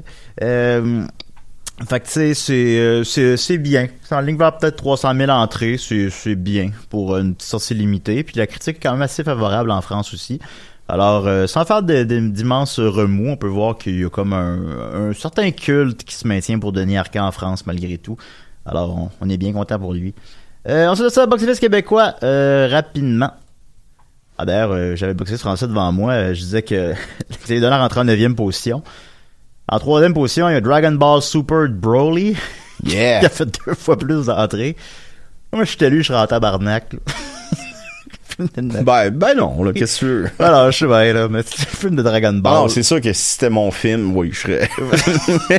[1.90, 3.88] Fait que tu sais, c'est, euh, c'est, c'est bien.
[4.04, 7.74] C'est en ligne vers peut-être 300 000 entrées, c'est, c'est bien pour une petite sortie
[7.74, 8.24] limitée.
[8.24, 10.40] Puis la critique est quand même assez favorable en France aussi.
[10.88, 15.14] Alors, euh, sans faire d'immenses remous, on peut voir qu'il y a comme un, un
[15.14, 18.18] certain culte qui se maintient pour Denis Arcand en France malgré tout.
[18.66, 20.14] Alors, on, on est bien content pour lui.
[20.68, 23.32] Euh, ensuite de ça, Box Office québécois, euh, rapidement.
[24.38, 26.14] Ah, d'ailleurs, euh, j'avais boxé français devant moi.
[26.14, 26.94] euh, je disais que
[27.50, 28.84] Dolan rentré en 9 position.
[29.72, 32.36] En troisième position, il y a Dragon Ball Super Broly.
[32.84, 33.20] Yeah.
[33.22, 34.76] qui a fait deux fois plus d'entrées.
[35.54, 36.94] Moi, je suis élu, je serais en tabarnak.
[38.40, 40.30] Ben, ben non, là, qu'est-ce que tu veux?
[40.40, 42.54] Alors, je sais bien, là, mais c'est un film de Dragon Ball.
[42.54, 44.70] non, c'est sûr que si c'était mon film, oui, je serais.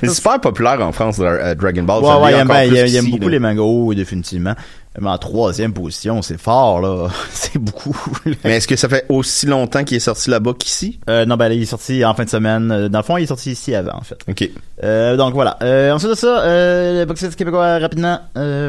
[0.00, 2.02] c'est super populaire en France, euh, Dragon Ball.
[2.02, 3.30] Ouais, ouais, il aime, bien- il qu'ici, beaucoup là.
[3.32, 4.54] les mangas, oui, définitivement.
[5.00, 7.08] Mais en troisième position, c'est fort, là.
[7.32, 7.96] c'est beaucoup.
[8.44, 11.00] Mais est-ce que ça fait aussi longtemps qu'il est sorti là-bas qu'ici?
[11.08, 12.70] Euh, non, ben là, il est sorti en fin de semaine.
[12.70, 14.18] Euh, Dans le fond, il est sorti ici avant, en fait.
[14.28, 14.50] OK.
[14.84, 15.56] Euh, donc voilà.
[15.62, 18.20] Euh, ensuite de ça, le box québécois rapidement.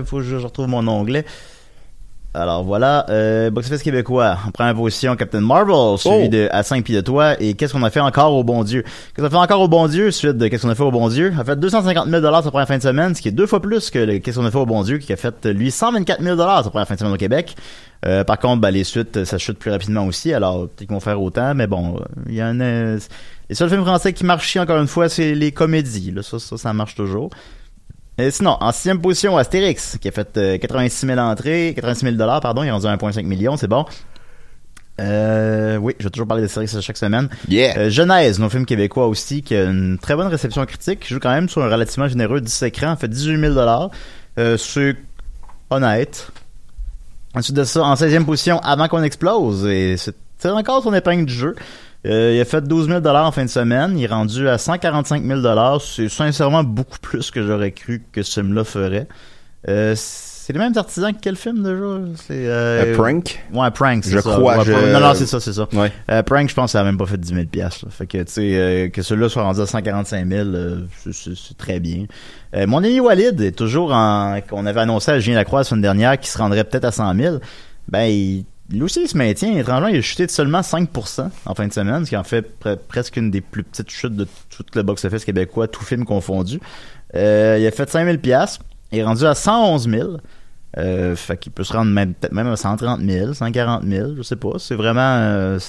[0.06, 1.26] Faut que je retrouve mon onglet.
[2.36, 4.38] Alors voilà, euh, box office québécois.
[4.48, 6.28] En première position, Captain Marvel, suivi Oh.
[6.30, 7.40] de À 5 pieds de toi.
[7.40, 8.82] Et qu'est-ce qu'on a fait encore au bon Dieu?
[8.82, 10.90] Qu'est-ce qu'on a fait encore au bon Dieu Suite de Qu'est-ce qu'on a fait au
[10.92, 11.32] bon Dieu?
[11.40, 13.62] A fait 250 000 dollars sa première fin de semaine, ce qui est deux fois
[13.62, 16.24] plus que le Qu'est-ce qu'on a fait au bon Dieu, qui a fait lui 124
[16.24, 17.56] 000 dollars sa première fin de semaine au Québec.
[18.06, 20.34] Euh, par contre, ben, les suites, ça chute plus rapidement aussi.
[20.34, 22.96] Alors peut-être qu'ils vont faire autant, mais bon, il y en a.
[23.50, 26.10] Les seuls films français qui marchent encore une fois, c'est les comédies.
[26.12, 27.30] Là, ça, ça, ça marche toujours.
[28.18, 32.16] Et sinon, en sixième position, Astérix, qui a fait euh, 86 000 entrées, 86 000
[32.16, 33.86] dollars, pardon, il est rendu à 1,5 million, c'est bon.
[35.02, 37.30] Euh, oui, je vais toujours parler d'Astérix chaque semaine.
[37.50, 37.78] Yeah.
[37.78, 41.20] Euh, Genèse, nos films québécois aussi, qui a une très bonne réception critique, qui joue
[41.20, 43.90] quand même sur un relativement généreux 10 écrans, fait 18 000 dollars.
[44.38, 44.96] Euh, c'est
[45.72, 46.30] honnête.
[47.34, 50.16] Ensuite de ça, en 16e position, Avant qu'on explose, et c'est
[50.50, 51.56] encore son épingle du jeu.
[52.06, 53.98] Euh, il a fait 12 000 en fin de semaine.
[53.98, 58.42] Il est rendu à 145 000 C'est sincèrement beaucoup plus que j'aurais cru que ce
[58.42, 59.08] film-là ferait.
[59.70, 62.12] Euh, c'est les mêmes artisans que quel film déjà?
[62.18, 63.42] C'est euh, A Prank?
[63.54, 64.32] Ouais, Prank, c'est Je ça.
[64.32, 64.86] crois, Ouais, je- Prank.
[64.92, 65.70] Non, non, c'est ça, c'est ça.
[65.72, 65.90] Ouais.
[66.12, 67.92] Euh, Prank, je pense, ça a même pas fait 10 000 piastres, là.
[67.92, 70.80] Fait que, tu sais, euh, que celui-là soit rendu à 145 000, euh,
[71.14, 72.08] c'est très bien.
[72.58, 75.82] Euh, mon ami Walid est toujours en, qu'on avait annoncé à Julien Lacroix la semaine
[75.82, 77.38] dernière qu'il se rendrait peut-être à 100 000.
[77.88, 79.56] Ben, il, lui aussi, il se maintient.
[79.58, 82.46] Étrangement, il a chuté de seulement 5% en fin de semaine, ce qui en fait
[82.64, 86.60] pre- presque une des plus petites chutes de tout le box-office québécois, tout film confondu.
[87.16, 88.62] Euh, il a fait 5 000 piastres.
[88.92, 90.10] Il est rendu à 111 000.
[90.78, 94.22] Euh, fait qu'il peut se rendre même, peut-être même à 130 000, 140 000, je
[94.24, 94.58] sais pas.
[94.58, 95.60] C'est vraiment, euh,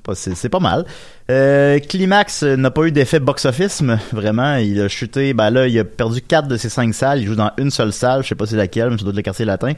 [0.00, 0.84] c'est pas, c'est, c'est mal.
[1.30, 3.82] Euh, Climax euh, n'a pas eu d'effet box-office,
[4.12, 7.26] vraiment, il a chuté, ben là, il a perdu 4 de ses 5 salles, il
[7.26, 9.22] joue dans une seule salle, je sais pas c'est laquelle, mais ça doit être le
[9.22, 9.72] quartier latin.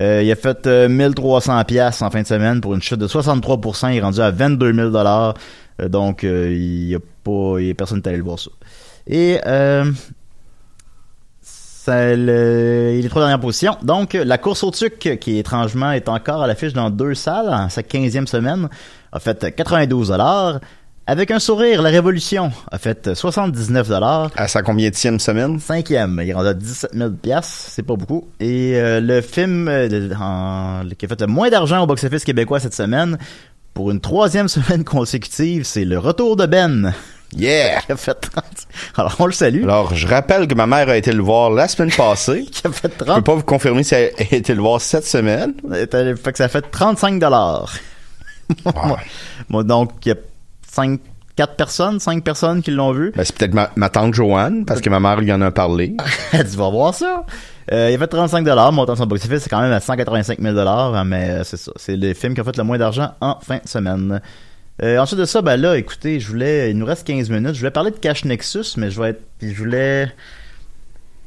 [0.00, 3.08] Euh, il a fait euh, 1300 pièces en fin de semaine pour une chute de
[3.08, 5.34] 63%, il est rendu à 22 000 dollars.
[5.82, 8.38] donc, euh, il y a pas, il y a personne qui est allé le voir
[8.38, 8.50] ça.
[9.06, 9.40] Et,
[11.88, 13.76] euh, il est trois dernières positions.
[13.82, 17.82] Donc, la course au tuc, qui étrangement est encore à l'affiche dans deux salles, sa
[17.82, 18.68] 15e semaine,
[19.14, 20.60] a fait 92 dollars.
[21.06, 24.30] Avec un sourire, la Révolution a fait 79 dollars.
[24.36, 25.60] À sa combienième semaine?
[25.60, 28.28] Cinquième, il rendu à 17 000 piastres, c'est pas beaucoup.
[28.40, 32.58] Et euh, le film euh, en- qui a fait le moins d'argent au box-office québécois
[32.58, 33.18] cette semaine,
[33.74, 36.94] pour une troisième semaine consécutive, c'est Le Retour de Ben.
[37.36, 37.80] Yeah!
[37.86, 38.42] qui a fait 30.
[38.96, 39.64] Alors, on le salue.
[39.64, 42.44] Alors, je rappelle que ma mère a été le voir la semaine passée.
[42.50, 43.24] qui a fait Je peux 30.
[43.26, 45.52] pas vous confirmer si elle a été le voir cette semaine.
[45.70, 47.74] Fait que ça fait 35 dollars.
[49.48, 50.16] Moi, donc, il y a
[50.68, 51.00] 5,
[51.36, 53.12] 4 personnes, 5 personnes qui l'ont vu.
[53.16, 55.96] Ben, c'est peut-être ma, ma tante Joanne, parce que ma mère lui en a parlé.
[56.32, 57.24] Elle dit, va voir ça.
[57.72, 58.72] Euh, il a fait 35 dollars.
[58.72, 61.72] Montant son box-office, c'est quand même à 185 000 dollars, mais euh, c'est ça.
[61.76, 64.20] C'est le film qui a fait le moins d'argent en fin de semaine.
[64.82, 67.54] Euh, ensuite de ça, ben là, écoutez, je voulais, il nous reste 15 minutes.
[67.54, 70.12] Je voulais parler de Cash Nexus, mais je vais être, je voulais,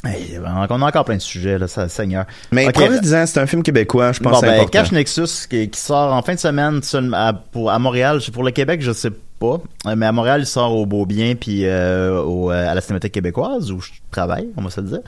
[0.08, 2.26] Hey, on a encore plein de sujets, là, ça, Seigneur.
[2.52, 2.74] Mais Ok.
[2.74, 4.70] promis disant, c'est un film québécois, je pense Bon, que ben.
[4.70, 6.80] Cash Nexus, qui, qui sort en fin de semaine
[7.14, 8.20] à, pour, à Montréal.
[8.32, 9.60] Pour le Québec, je sais pas.
[9.86, 13.12] Euh, Mais à Montréal, il sort au Beaubien puis euh, au, euh, à la Cinémathèque
[13.12, 15.00] québécoise, où je travaille, on va se le dire.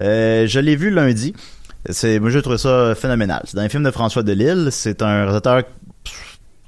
[0.00, 1.34] Euh, je l'ai vu lundi.
[1.88, 3.42] C'est, moi, j'ai trouvé ça phénoménal.
[3.46, 4.68] C'est dans un film de François Delisle.
[4.70, 5.62] C'est un réalisateur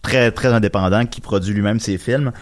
[0.02, 2.32] très, très indépendant qui produit lui-même ses films.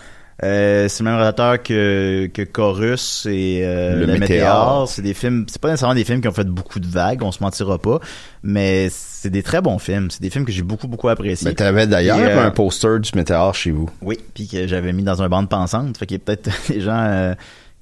[0.42, 4.88] Euh, c'est le même réalisateur que, que Chorus et euh, Le Le, Météore.
[4.88, 7.30] C'est des films, c'est pas nécessairement des films qui ont fait beaucoup de vagues, on
[7.32, 7.98] se mentira pas,
[8.42, 10.10] mais c'est des très bons films.
[10.10, 11.48] C'est des films que j'ai beaucoup, beaucoup appréciés.
[11.48, 13.90] Mais t'avais d'ailleurs euh, un poster du météore chez vous.
[14.00, 15.96] oui, puis que j'avais mis dans un bande pensante.
[15.98, 17.34] Fait qu'il y a peut-être des gens euh,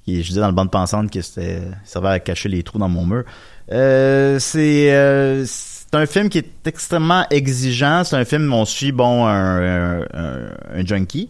[0.03, 2.77] qui, je disais dans le bande pensante que c'était ça servait à cacher les trous
[2.79, 3.23] dans mon mur.
[3.71, 8.03] Euh, c'est euh, c'est un film qui est extrêmement exigeant.
[8.03, 11.29] C'est un film où on suit bon un, un, un- un junkie.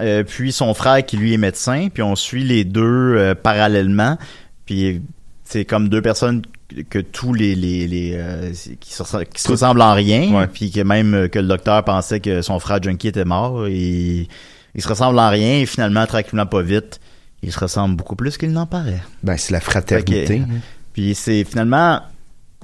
[0.00, 2.82] Euh, puis son frère qui lui est médecin, puis on suit les deux
[3.16, 4.18] euh, parallèlement.
[4.66, 5.00] Puis
[5.44, 6.42] c'est comme deux personnes
[6.90, 10.46] que- tous les les, les euh, qui, se, qui se ressemblent en rien, Ouais.
[10.48, 14.28] puis que même euh, que le docteur pensait que son frère junkie était mort, et
[14.74, 17.00] ils se ressemblent en rien et finalement tranquillement pas vite,
[17.42, 19.00] ils se ressemblent beaucoup plus qu'il n'en paraît.
[19.22, 20.40] Ben, c'est la fraternité.
[20.40, 20.44] Que-
[20.92, 22.00] Puis c'est finalement,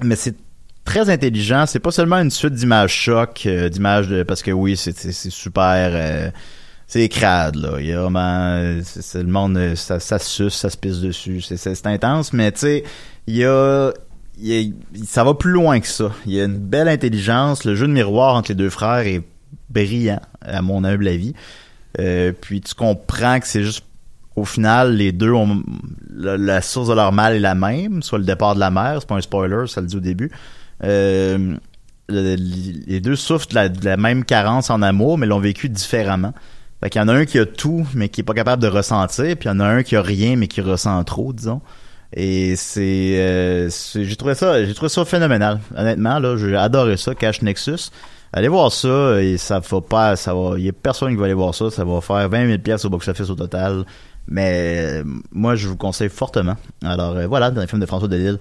[0.03, 0.35] mais c'est
[0.85, 1.65] très intelligent.
[1.65, 5.13] C'est pas seulement une suite d'images choc, euh, d'images de parce que oui, c'est c'est
[5.13, 5.91] c'est super.
[6.87, 7.79] C'est crade là.
[7.79, 11.41] Il y a vraiment, c'est le monde, euh, ça, ça suce, ça se pisse dessus.
[11.41, 12.83] C'est intense, mais tu sais,
[13.27, 13.91] il y a
[14.39, 14.73] il
[15.05, 16.11] ça va plus loin que ça.
[16.25, 17.65] Il y a une belle intelligence.
[17.65, 19.21] Le jeu de miroir entre les deux frères est
[19.69, 21.33] brillant, à mon humble avis.
[21.99, 23.85] Euh, puis tu comprends que c'est juste
[24.35, 25.61] au final les deux ont
[26.11, 29.07] la, source de leur mal est la même, soit le départ de la mère, c'est
[29.07, 30.31] pas un spoiler, ça le dit au début.
[30.83, 31.55] Euh,
[32.09, 32.35] le-
[32.87, 36.33] les deux souffrent de la, de la même carence en amour, mais l'ont vécu différemment.
[36.83, 38.67] Fait qu'il y en a un qui a tout, mais qui est pas capable de
[38.67, 41.61] ressentir, puis il y en a un qui a rien, mais qui ressent trop, disons.
[42.11, 45.61] Et c'est, euh, j'ai trouvé ça, j'ai trouvé ça phénoménal.
[45.77, 47.89] Honnêtement, là, j'ai adoré ça, Cash Nexus.
[48.33, 51.23] Allez voir ça, et ça va pas, ça va, il y a personne qui va
[51.23, 53.85] aller voir ça, ça va faire 20 000 pièces au box-office au total.
[54.27, 56.57] Mais, euh, moi, je vous conseille fortement.
[56.83, 58.39] Alors, euh, voilà, dans le film de François Delisle.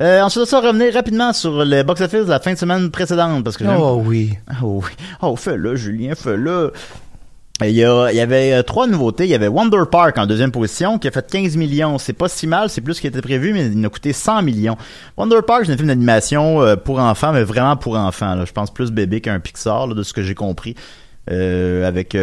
[0.00, 3.44] Euh, ensuite de ça, revenir rapidement sur le box-office de la fin de semaine précédente,
[3.44, 4.32] parce que Oh oui.
[4.62, 4.92] Oh oui.
[5.20, 6.72] Oh, fais-le, Julien, fais-le.
[7.68, 9.24] Il y, avait euh, trois nouveautés.
[9.24, 11.98] Il y avait Wonder Park en deuxième position qui a fait 15 millions.
[11.98, 14.42] C'est pas si mal, c'est plus ce qui était prévu, mais il a coûté 100
[14.42, 14.76] millions.
[15.16, 18.34] Wonder Park, c'est un film d'animation euh, pour enfants, mais vraiment pour enfants.
[18.34, 18.44] là.
[18.44, 20.74] Je pense plus bébé qu'un Pixar, là, de ce que j'ai compris.
[21.30, 22.16] Euh, avec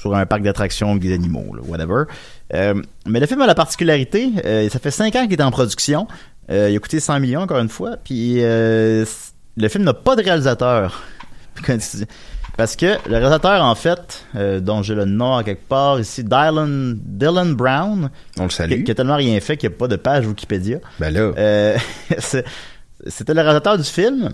[0.00, 2.04] sur un parc d'attractions avec des animaux, whatever.
[2.52, 4.30] Mais le film a la particularité,
[4.70, 6.08] ça fait 5 ans qu'il est en production.
[6.48, 7.96] Il a coûté 100 millions encore une fois.
[8.02, 9.04] Puis le
[9.68, 11.02] film n'a pas de réalisateur.
[12.56, 16.24] Parce que le réalisateur, en fait, euh, dont j'ai le nom à quelque part ici,
[16.24, 18.82] Dylan, Dylan Brown, On le qui, salue.
[18.84, 20.78] qui a tellement rien fait qu'il n'y a pas de page Wikipédia.
[20.98, 21.32] Ben là.
[21.36, 21.76] Euh,
[23.08, 24.30] C'était le réalisateur du film.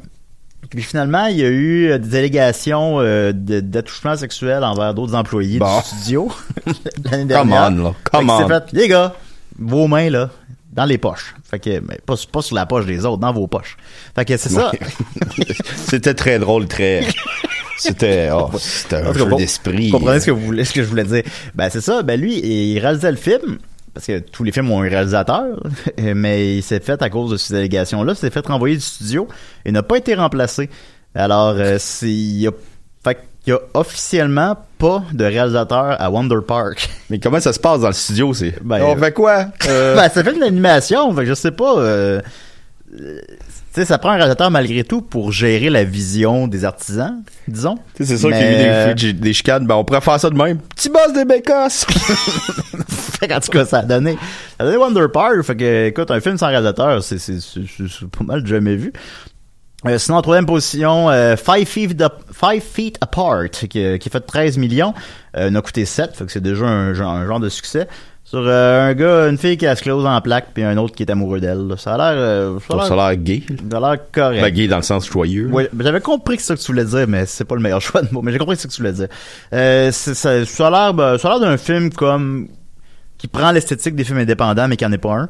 [0.70, 5.58] Puis finalement, il y a eu euh, des allégations euh, d'attouchement sexuel envers d'autres employés
[5.58, 5.78] Bon.
[5.80, 6.30] du studio
[7.10, 7.70] l'année Come dernière.
[7.72, 7.94] on, là.
[8.04, 8.46] Come on.
[8.46, 9.14] fait, les gars,
[9.58, 10.30] vos mains, là,
[10.72, 11.34] dans les poches.
[11.50, 13.76] Fait que, mais pas, pas sur la poche des autres, dans vos poches.
[14.14, 14.70] Fait que c'est ça.
[15.76, 17.04] C'était très drôle, très.
[17.78, 19.90] C'était oh, c'était un En jeu d'esprit.
[19.90, 21.22] Vous comprenez ce que, vous voulez, ce que je voulais dire?
[21.54, 22.02] Ben, c'est ça.
[22.02, 23.58] Ben, lui, il réalisait le film.
[23.94, 25.62] Parce que tous les films ont un réalisateur,
[25.98, 29.28] mais il s'est fait à cause de ces allégations-là, s'est fait renvoyer du studio
[29.66, 30.70] et n'a pas été remplacé.
[31.14, 32.52] Alors, euh, c'est, il y a,
[33.04, 36.88] fait qu'il y a officiellement pas de réalisateur à Wonder Park.
[37.10, 38.54] Mais comment ça se passe dans le studio, c'est?
[38.64, 39.48] Ben, on fait quoi?
[39.68, 41.76] Euh, ben, ça fait de l'animation, fait que je sais pas.
[41.76, 42.22] euh,
[43.72, 47.76] sais, ça prend un réalisateur malgré tout pour gérer la vision des artisans, disons.
[47.96, 49.66] tu c'est sûr qu'il y a eu euh, des, des chicanes.
[49.66, 50.58] Ben, on pourrait faire ça de même.
[50.58, 51.86] Petit boss des bécosses!
[53.28, 54.18] Qu'en tout cas, ça a donné, ça
[54.60, 55.42] a donné Wonder Park.
[55.42, 57.18] Fait que, écoute, un film sans réalisateur, c'est,
[58.18, 58.92] pas mal jamais vu.
[59.86, 64.08] Euh, sinon, en troisième position, euh, Five, Feet Ap- Five Feet Apart, qui, a- qui
[64.08, 64.94] a fait 13 millions,
[65.36, 67.88] euh, n'a coûté 7, fait que c'est déjà un genre de succès.
[68.32, 70.94] Sur euh, un gars, une fille qui a se close en plaque, puis un autre
[70.94, 71.66] qui est amoureux d'elle.
[71.68, 71.76] là.
[71.76, 73.42] Ça a l'air, euh, ça a Ça l'air, a l'air gay.
[73.70, 74.40] ça a l'air correct.
[74.40, 75.50] Ben, gay dans le sens joyeux.
[75.52, 77.60] Oui, ben, j'avais compris que c'est ça que tu voulais dire, mais c'est pas le
[77.60, 78.22] meilleur choix de mots.
[78.22, 79.08] Mais j'ai compris que c'est ça que tu voulais dire.
[79.52, 82.48] Euh, c'est- ça, ça a l'air, ben, ça a l'air d'un film comme
[83.18, 85.28] qui prend l'esthétique des films indépendants, mais qui en est pas un.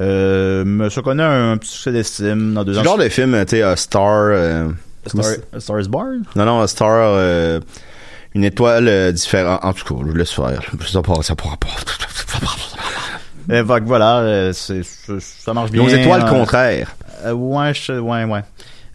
[0.00, 2.82] Euh, mais ça connaît un, petit succès d'estime dans deux C'est ans.
[2.82, 4.28] le genre de film, tu sais, A Star.
[4.30, 4.68] euh,
[5.06, 5.24] A comment
[5.58, 6.22] Star, is Born?
[6.36, 6.88] non, non, A Star.
[6.92, 7.58] euh,
[8.34, 9.60] une étoile euh, différente.
[9.62, 10.60] En tout cas, je laisse faire.
[10.90, 11.68] Ça pourra ça pourra pas.
[13.50, 15.82] Euh, fait que voilà, euh, c'est, c'est- ça marche bien.
[15.82, 16.96] Nos étoiles Euh, contraires.
[17.26, 18.40] Euh, ouais, je- ouais, ouais.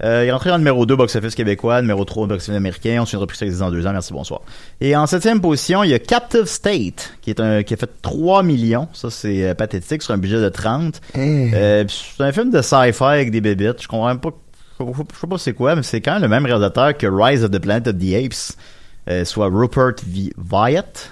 [0.03, 2.97] Euh, il est rentré en numéro 2 box-office québécois, numéro 3 box-office américain.
[3.01, 3.91] On se souviendra plus que ça existe dans deux ans.
[3.91, 4.41] Merci, bonsoir.
[4.81, 7.89] Et en septième position, il y a Captive State, qui est un, qui a fait
[8.01, 8.87] 3 millions.
[8.93, 10.99] Ça, c'est euh, pathétique sur un budget de 30.
[11.53, 13.81] Euh, puis c'est un film de sci-fi avec des bébites.
[13.83, 14.29] Je comprends même pas,
[14.79, 16.97] je sais pas- je sais pas c'est quoi, mais c'est quand même le même réalisateur
[16.97, 18.55] que Rise of the Planet of the Apes,
[19.09, 20.31] euh, soit Rupert V.
[20.51, 21.11] Wyatt.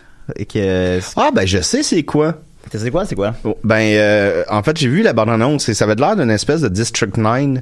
[0.51, 2.36] Que, Ah, ben, je sais c'est quoi.
[2.69, 3.33] c'est quoi, c'est quoi?
[3.45, 6.62] Oh, Ben, euh, en fait, j'ai vu la bande-annonce et ça avait l'air d'une espèce
[6.62, 7.60] de District 9.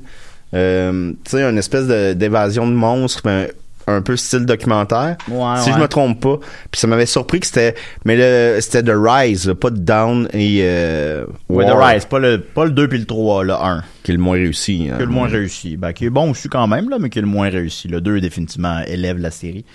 [0.54, 3.52] Euh, tu sais, une espèce de- d'évasion de monstres, mais
[3.88, 5.16] un peu style documentaire.
[5.30, 5.76] Ouais, si ouais.
[5.76, 6.40] je me trompe pas.
[6.72, 7.76] Puis ça m'avait surpris que c'était...
[8.04, 10.62] Mais le, c'était The Rise, là, pas de Down et...
[10.64, 13.84] Euh, Ouais, The Rise, pas le, pas le 2 puis le 3, le 1.
[14.02, 14.88] Qui est le moins réussi.
[14.92, 14.96] hein.
[14.98, 15.78] qui est le moins réussi.
[15.78, 17.88] Ben, qui est bon aussi quand même, là, mais qui est le moins réussi.
[17.88, 19.66] Le 2, définitivement, élève la série.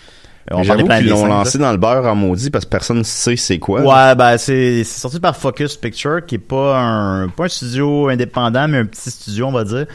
[0.50, 1.66] Euh, parlait J'avoue qu'ils l'ont lancé là.
[1.66, 3.82] dans le beurre en maudit parce que personne ne sait c'est quoi.
[3.82, 8.68] Ouais, ben, c'est, sorti par Focus Picture, qui est pas un, pas un studio indépendant,
[8.68, 9.86] mais un petit studio, on va dire.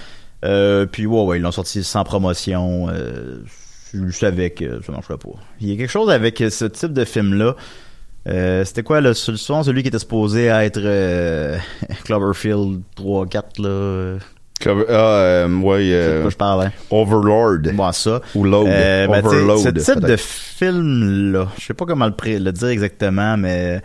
[0.43, 2.87] Euh, puis, ouais, ouais, ils l'ont sorti sans promotion.
[2.89, 3.39] Euh,
[3.93, 5.29] je savais que ça marcherait pas.
[5.61, 7.55] Il y a quelque chose avec ce type de film-là.
[8.27, 11.59] Euh, c'était quoi le souvent celui qui était supposé être euh,
[12.05, 14.19] Cloverfield 3 4 là euh,
[14.61, 16.71] Cover- ah, euh, ouais, euh, quoi je parle hein?
[16.89, 17.59] Overlord.
[17.73, 18.21] Bon, ça.
[18.35, 18.67] Ou Load.
[18.67, 19.59] Euh, ben, Overload.
[19.59, 23.81] ce type de film-là, je sais pas comment le, le dire exactement, mais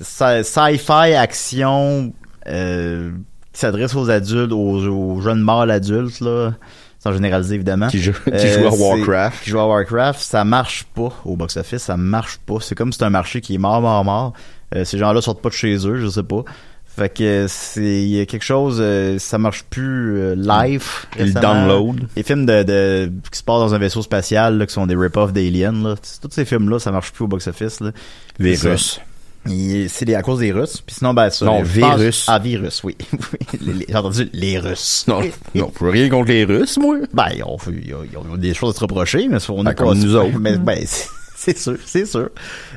[0.00, 2.12] sci- sci-fi action
[2.48, 3.10] euh,
[3.52, 6.52] qui s'adresse aux adultes, aux, aux jeunes mâles adultes, là.
[6.98, 7.88] sans généraliser évidemment.
[7.88, 9.42] Qui joue, qui Euh, joue à Warcraft.
[9.44, 12.56] Qui joue à Warcraft, ça marche pas au box-office, ça marche pas.
[12.60, 14.32] C'est comme si c'est un marché qui est mort, mort, mort.
[14.84, 16.44] Ces gens-là sortent pas de chez eux, je sais pas.
[17.00, 20.84] Fait que c'est il y a quelque chose, euh, ça marche plus euh, live.
[21.18, 22.06] Le download.
[22.14, 24.94] Les films de, de qui se passent dans un vaisseau spatial, là, qui sont des
[24.94, 27.78] rip-off d'Alien, tous ces films-là, ça marche plus au box-office.
[28.38, 28.72] Les ça.
[28.72, 29.00] Russes.
[29.88, 30.82] C'est à cause des Russes.
[30.86, 31.46] Puis sinon, ben ça.
[31.46, 32.26] Non, virus.
[32.28, 32.94] Ah, virus, oui.
[33.88, 35.06] J'ai entendu les Russes.
[35.08, 35.22] Non,
[35.54, 36.98] non, je rien contre les Russes, moi.
[37.14, 39.64] Ben, ils ont, fait- ils ont- ils ont des choses à se reprocher, mais on
[39.64, 40.38] Ben, est comme nous autres.
[40.38, 40.78] Mais, ben,
[41.40, 42.28] c'est sûr, c'est sûr.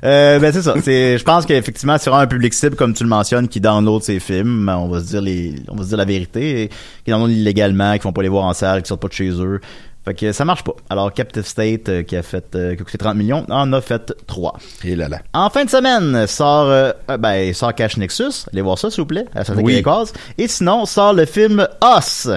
[0.06, 0.74] Euh, ben, c'est ça.
[0.82, 4.02] C'est, je pense qu'effectivement, c'est vraiment un public cible, comme tu le mentionnes, qui download
[4.04, 4.70] ces films.
[4.74, 6.70] On va se dire les, on va se dire la vérité.
[7.04, 9.30] qui download illégalement, qui vont pas les voir en salle, qui sortent pas de chez
[9.32, 9.60] eux.
[10.06, 10.74] Fait que ça marche pas.
[10.90, 13.80] Alors, Captive State, euh, qui a fait, euh, qui a coûté 30 millions, en a
[13.82, 14.58] fait 3.
[14.84, 15.20] Et là là.
[15.34, 18.46] En fin de semaine, sort, euh, euh, ben, sort Cash Nexus.
[18.52, 19.72] Allez voir ça, s'il vous plaît, à la Oui.
[19.74, 20.12] québécoise.
[20.38, 21.66] Et sinon, sort le film
[21.98, 22.28] Us.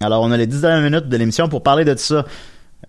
[0.00, 2.24] Alors, on a les 10 dernières minutes de l'émission pour parler de ça.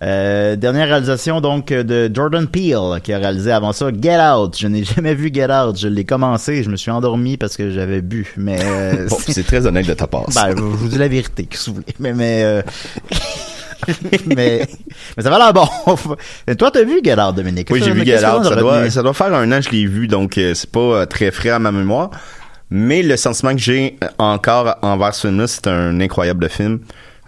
[0.03, 4.55] Euh, dernière réalisation, donc, de Jordan Peele, qui a réalisé avant ça Get Out.
[4.59, 5.77] Je n'ai jamais vu Get Out.
[5.79, 8.31] Je l'ai commencé, je me suis endormi parce que j'avais bu.
[8.37, 10.25] Mais, euh, Bon, c'est très honnête de ta part.
[10.35, 11.87] ben, je vous dis la vérité, que si vous voulez.
[11.99, 12.61] Mais, mais, euh,
[14.27, 14.67] mais,
[15.17, 15.67] mais ça va l'air bon.
[16.57, 17.69] Toi, t'as vu Get Out, Dominique?
[17.71, 18.43] Oui, Qu'est-ce j'ai que- vu qu'est-ce Get que Out.
[18.45, 20.79] Ça doit, ça doit faire un an que je l'ai vu, donc euh, c'est pas
[20.79, 22.11] euh, très frais à ma mémoire.
[22.69, 26.79] Mais le sentiment que j'ai euh, encore envers ce film-là, c'est un incroyable film.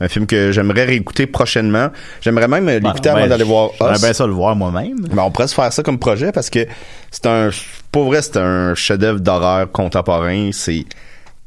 [0.01, 1.89] Un film que j'aimerais réécouter prochainement.
[2.21, 4.99] J'aimerais même euh, l'écouter Ben, avant ouais, d'aller voir J'aimerais bien ça le voir moi-même.
[5.11, 6.65] Ben, on pourrait se faire ça comme projet parce que
[7.11, 7.49] c'est un,
[7.91, 10.51] pour vrai, c'est un chef-d'œuvre d'horreur contemporain.
[10.53, 10.85] C'est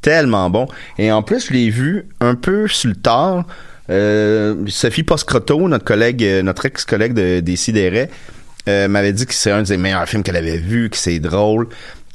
[0.01, 0.67] tellement bon.
[0.99, 3.45] Et en plus, je l'ai vu un peu sur le tard.
[3.89, 8.09] Euh, Sophie Poscroto, notre collègue, euh, notre ex-collègue de, des Sidérés,
[8.69, 11.67] euh, m'avait dit que c'est un des meilleurs films qu'elle avait vu, que c'est drôle,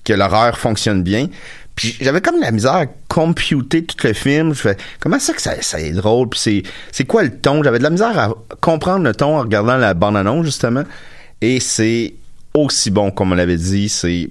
[0.05, 1.29] que l'horreur fonctionne bien.
[1.79, 4.55] Puis j'avais comme la misère à computer tout le film.
[4.55, 6.29] Je fais comment ça que ça, ça est drôle?
[6.29, 6.63] Puis c'est
[6.93, 7.63] c'est quoi le ton?
[7.63, 10.85] J'avais de la misère à comprendre le ton en regardant la bande annonce justement.
[11.41, 12.15] Et c'est
[12.55, 13.89] aussi bon comme on l'avait dit.
[13.89, 14.31] C'est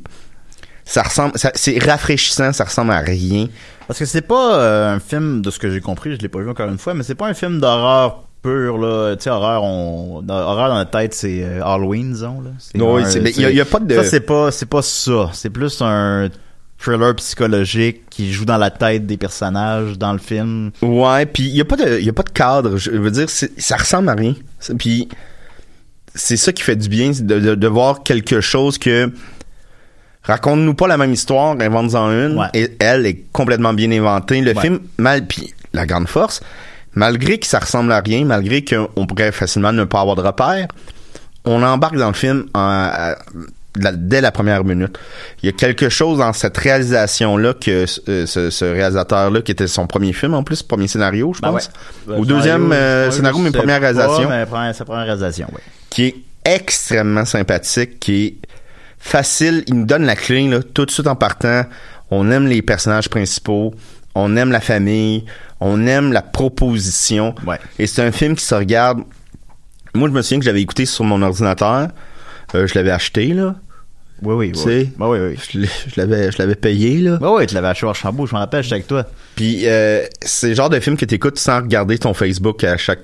[0.86, 2.54] ça ressemble, c'est rafraîchissant.
[2.54, 3.48] Ça ressemble à rien.
[3.88, 6.40] Parce que c'est pas euh, un film, de ce que j'ai compris, je l'ai pas
[6.40, 9.16] vu encore une fois, mais c'est pas un film d'horreur pur, là.
[9.16, 12.50] Tu sais, horreur, on, horreur dans la tête, c'est euh, Halloween, disons, là.
[12.76, 15.30] Oui, y il y a pas de- Ça, c'est pas, c'est pas ça.
[15.34, 16.30] C'est plus un
[16.80, 20.72] thriller psychologique qui joue dans la tête des personnages dans le film.
[20.82, 23.28] Ouais, puis il y a pas de y a pas de cadre, je veux dire
[23.30, 24.36] ça ressemble à rien.
[24.78, 25.10] Puis
[26.16, 29.12] c'est ça qui fait du bien c'est de, de, de voir quelque chose que
[30.24, 32.48] raconte-nous pas la même histoire, invente-en une Ouais.
[32.54, 34.42] et elle est complètement bien inventée.
[34.42, 34.62] Le Ouais.
[34.62, 36.42] film mal puis la grande force,
[36.94, 40.68] malgré que ça ressemble à rien, malgré qu'on pourrait facilement ne pas avoir de repères,
[41.46, 43.14] on embarque dans le film en-
[43.84, 44.98] la- dès la première minute.
[45.42, 49.68] Il y a quelque chose dans cette réalisation-là que euh, ce, ce réalisateur-là, qui était
[49.68, 51.70] son premier film en plus, premier scénario, je Ben pense,
[52.08, 52.18] ouais.
[52.18, 55.62] ou deuxième euh, scénario, je mais première pas, réalisation, mais première- sa première réalisation, oui.
[55.90, 56.16] qui est
[56.46, 58.36] extrêmement sympathique, qui est
[59.00, 59.64] facile.
[59.68, 61.64] Il nous donne la clé là, tout de suite en partant.
[62.10, 63.74] On aime les personnages principaux,
[64.16, 65.26] on aime la famille,
[65.60, 67.36] on aime la proposition.
[67.46, 67.60] Ouais.
[67.80, 69.00] Et c'est un film qui se regarde.
[69.94, 71.90] Moi, je me souviens que j'avais écouté sur mon ordinateur.
[72.56, 73.56] Euh, je l'avais acheté là.
[74.22, 74.64] Oui, oui, Tu oui.
[74.64, 74.90] sais?
[75.00, 75.70] Oui, oui, oui.
[75.88, 77.18] Je l'avais, je l'avais payé là.
[77.22, 79.06] Oui, oui, tu l'avais acheté au Archambault, je me rappelle, j'étais avec toi.
[79.36, 82.78] Puis euh, c'est le genre de film que tu écoutes sans regarder ton Facebook à
[82.78, 83.02] chaque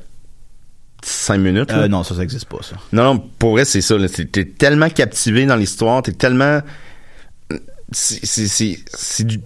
[1.04, 1.72] cinq minutes.
[1.72, 1.80] là?
[1.84, 2.78] Euh, non, ça, ça existe pas, ça.
[2.94, 3.96] Non, non, pour vrai, c'est ça.
[4.32, 6.62] T'es tellement captivé dans l'histoire, t'es tellement...
[7.92, 9.40] C'est du...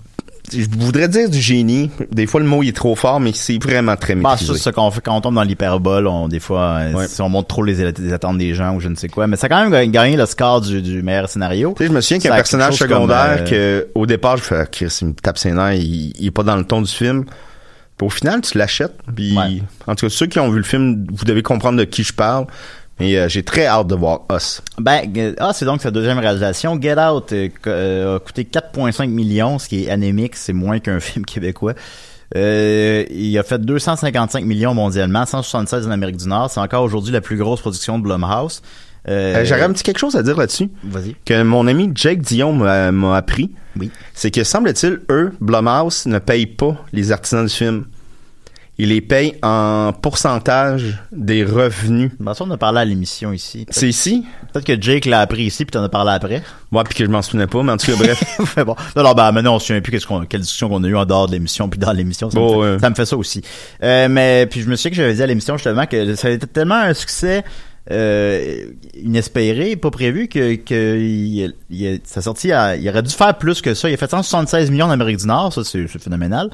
[0.52, 1.91] Je voudrais dire du génie.
[2.12, 4.54] Des fois, le mot il est trop fort, mais c'est vraiment très Bah, maîtrisé.
[4.54, 7.08] c'est ça qu'on fait quand on tombe dans l'hyperbole, on des fois euh, Ouais.
[7.08, 9.36] si on montre trop les, les attentes des gens ou je ne sais quoi, mais
[9.36, 11.74] ça a quand même gagné- le score du, du meilleur scénario.
[11.78, 14.06] Tu sais, je me souviens qu'il y a un personnage comme, secondaire euh, que, au
[14.06, 16.56] départ, je fais, ah, Chris, il me tape ses nerfs, il, il est pas dans
[16.56, 17.26] le ton du film.
[17.98, 18.93] Puis au final, tu l'achètes.
[19.16, 19.62] Puis, Ouais.
[19.88, 22.14] en tout cas, ceux qui ont vu le film, vous devez comprendre de qui je
[22.14, 22.45] parle.
[23.00, 24.62] Mais euh, j'ai très hâte de voir Us.
[24.80, 25.02] Ben,
[25.39, 26.80] ah, c'est donc sa deuxième réalisation.
[26.82, 31.00] Get Out euh, euh, a coûté 4,5 millions, ce qui est anémique, c'est moins qu'un
[31.02, 31.74] film québécois.
[32.36, 36.52] Euh, il a fait 255 millions mondialement, 176 en Amérique du Nord.
[36.52, 38.62] C'est encore aujourd'hui la plus grosse production de Blumhouse.
[39.08, 40.70] Euh, J'aurais un petit quelque chose à dire là-dessus.
[40.84, 41.16] Vas-y.
[41.24, 43.52] Que mon ami Jake Dion m'a m'a appris.
[43.80, 43.89] Oui.
[44.14, 47.86] C'est que, semble-t-il, eux, Blumhouse, ne payent pas les artisans du film.
[48.80, 52.11] Ils les payent en pourcentage des revenus.
[52.19, 53.65] Ben, ça, on a parlé à l'émission ici.
[53.71, 54.23] C'est ici?
[54.53, 56.43] peut-être que Jake l'a appris ici, puis t'en as parlé après.
[56.71, 58.39] Moi, puis que je m'en souvenais pas, mais en tout cas, bref.
[58.65, 58.75] Bon.
[58.95, 61.05] Non, ben, maintenant, on se souvient plus qu'est-ce qu'on, quelle discussion qu'on a eu en
[61.05, 62.30] dehors de l'émission, puis dans l'émission.
[62.30, 62.80] Ça, Bon, me fait, ouais.
[62.80, 63.41] ça me fait ça aussi.
[63.84, 66.32] Euh, mais, puis je me souviens que j'avais dit à l'émission, justement, que ça a
[66.32, 67.43] été tellement un succès,
[67.89, 68.65] euh,
[69.01, 73.73] inespéré, pas prévu, que, que il, il, sa sortie, il aurait dû faire plus que
[73.73, 73.89] ça.
[73.89, 76.49] Il a fait 176 millions en Amérique du Nord, ça, c'est, c'est phénoménal.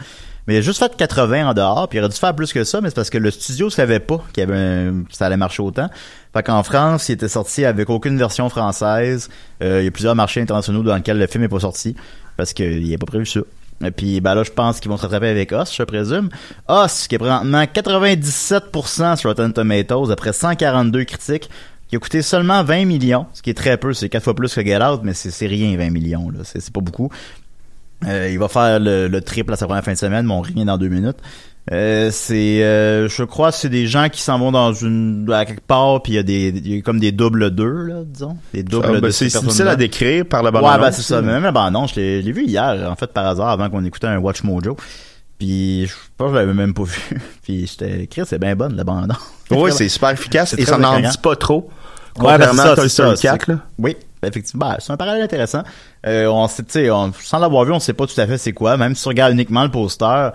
[0.47, 2.63] Mais il a juste fait 80 en dehors, puis il aurait dû faire plus que
[2.63, 5.89] ça, mais c'est parce que le studio savait pas qu'il avait ça allait marcher autant.
[6.33, 9.29] Fait qu'en France, il était sorti avec aucune version française.
[9.61, 11.95] Euh, il y a plusieurs marchés internationaux dans lesquels le film est pas sorti,
[12.35, 13.39] parce qu'il n'est pas prévu ça.
[13.83, 16.29] Et puis ben là, je pense qu'ils vont se rattraper avec Us, je présume.
[16.69, 21.49] Us, qui est présentement 97% sur Rotten Tomatoes, après 142 critiques,
[21.87, 24.53] qui a coûté seulement 20 millions, ce qui est très peu, c'est quatre fois plus
[24.53, 27.09] que Get Out, mais c'est rien 20 millions, là, c'est pas beaucoup.
[28.07, 30.41] Euh, il va faire le, le triple à sa première fin de semaine, mais on
[30.41, 31.17] revient dans deux minutes.
[31.71, 35.65] Euh, c'est, euh, je crois, c'est des gens qui s'en vont dans une à quelque
[35.65, 38.35] part, puis il y a des, il y a comme des doubles d'eux, là, disons,
[38.53, 38.85] des doubles.
[38.97, 41.21] Ah, ben, ces c'est difficile à décrire par la Ouais, bande ben c'est ça.
[41.21, 43.69] Mais même la bande je l'ai je l'ai vu hier, en fait, par hasard, avant
[43.69, 44.75] qu'on écoutait un Watch Mojo.
[45.39, 46.99] Puis je pense que je l'avais même pas vu.
[47.43, 49.13] Puis j'étais, Chris, c'est bien bonne la bande
[49.49, 51.69] Oui, c'est super efficace et ça n'en dit pas trop.
[52.19, 53.59] Ouais, ben, c'est ça, c'est ça, Story c'est- 4, là.
[53.79, 53.95] Oui,
[54.27, 54.69] effectivement.
[54.69, 55.63] Ben, c'est un parallèle intéressant.
[56.05, 58.77] Euh, on sait, on- sans l'avoir vu, on sait pas tout à fait c'est quoi.
[58.77, 60.29] Même si tu regardes uniquement le poster,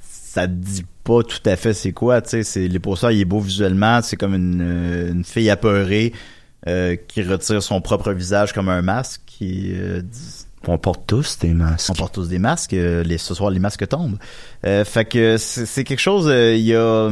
[0.00, 2.20] ça te dit pas tout à fait c'est quoi.
[2.22, 4.00] Tu sais, c'est les posters, il est beau visuellement.
[4.02, 6.12] C'est comme une, euh, une fille apeurée
[6.68, 9.20] euh, qui retire son propre visage comme un masque.
[9.26, 11.90] Qui, euh, dit- On porte tous des masques.
[11.90, 12.70] on porte tous des masques.
[12.72, 14.18] les, ce soir, les masques tombent.
[14.62, 16.26] Fait que c'est quelque chose.
[16.32, 17.10] Il y a.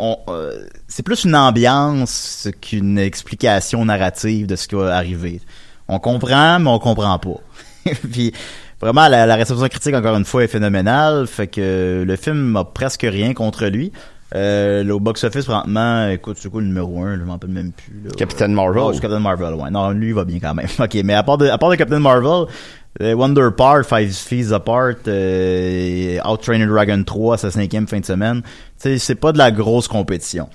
[0.00, 5.40] euh, c'est plus une ambiance qu'une explication narrative de ce qui va arriver.
[5.88, 7.40] On comprend, mais on comprend pas.
[8.12, 8.32] Puis
[8.80, 11.26] vraiment, la, la réception critique encore une fois est phénoménale.
[11.26, 13.92] Fait que le film a presque rien contre lui.
[14.34, 17.16] Euh, le box-office, présentement, écoute, c'est quoi le numéro 1?
[17.18, 18.02] Je m'en rappelle même plus.
[18.04, 18.10] Là.
[18.16, 18.82] Captain Marvel.
[18.84, 19.70] Oh, Captain Marvel, ouais.
[19.70, 20.68] Non, lui, il va bien quand même.
[20.78, 22.46] OK, mais à part de, à part de Captain Marvel,
[23.00, 28.42] Wonder Park, Five Feet Apart, euh, Out Trainer Dragon 3, sa cinquième fin de semaine,
[28.76, 30.48] c'est pas de la grosse compétition.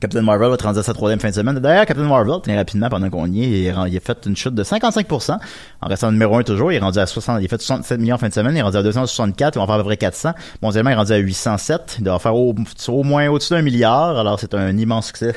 [0.00, 1.58] Captain Marvel va à sa troisième fin de semaine.
[1.58, 4.64] D'ailleurs, Captain Marvel, très rapidement, pendant qu'on y est, il, a fait une chute de
[4.64, 5.38] 55%,
[5.80, 6.72] en restant numéro 1 toujours.
[6.72, 8.62] Il est rendu à 60, il a fait 67 millions fin de semaine, il est
[8.62, 10.32] rendu à 264, il va en faire à peu près 400.
[10.62, 11.96] Mondialement, il est rendu à 807.
[11.98, 12.54] Il doit en faire au
[13.02, 15.34] moins au-dessus d'un milliard, alors c'est un immense succès.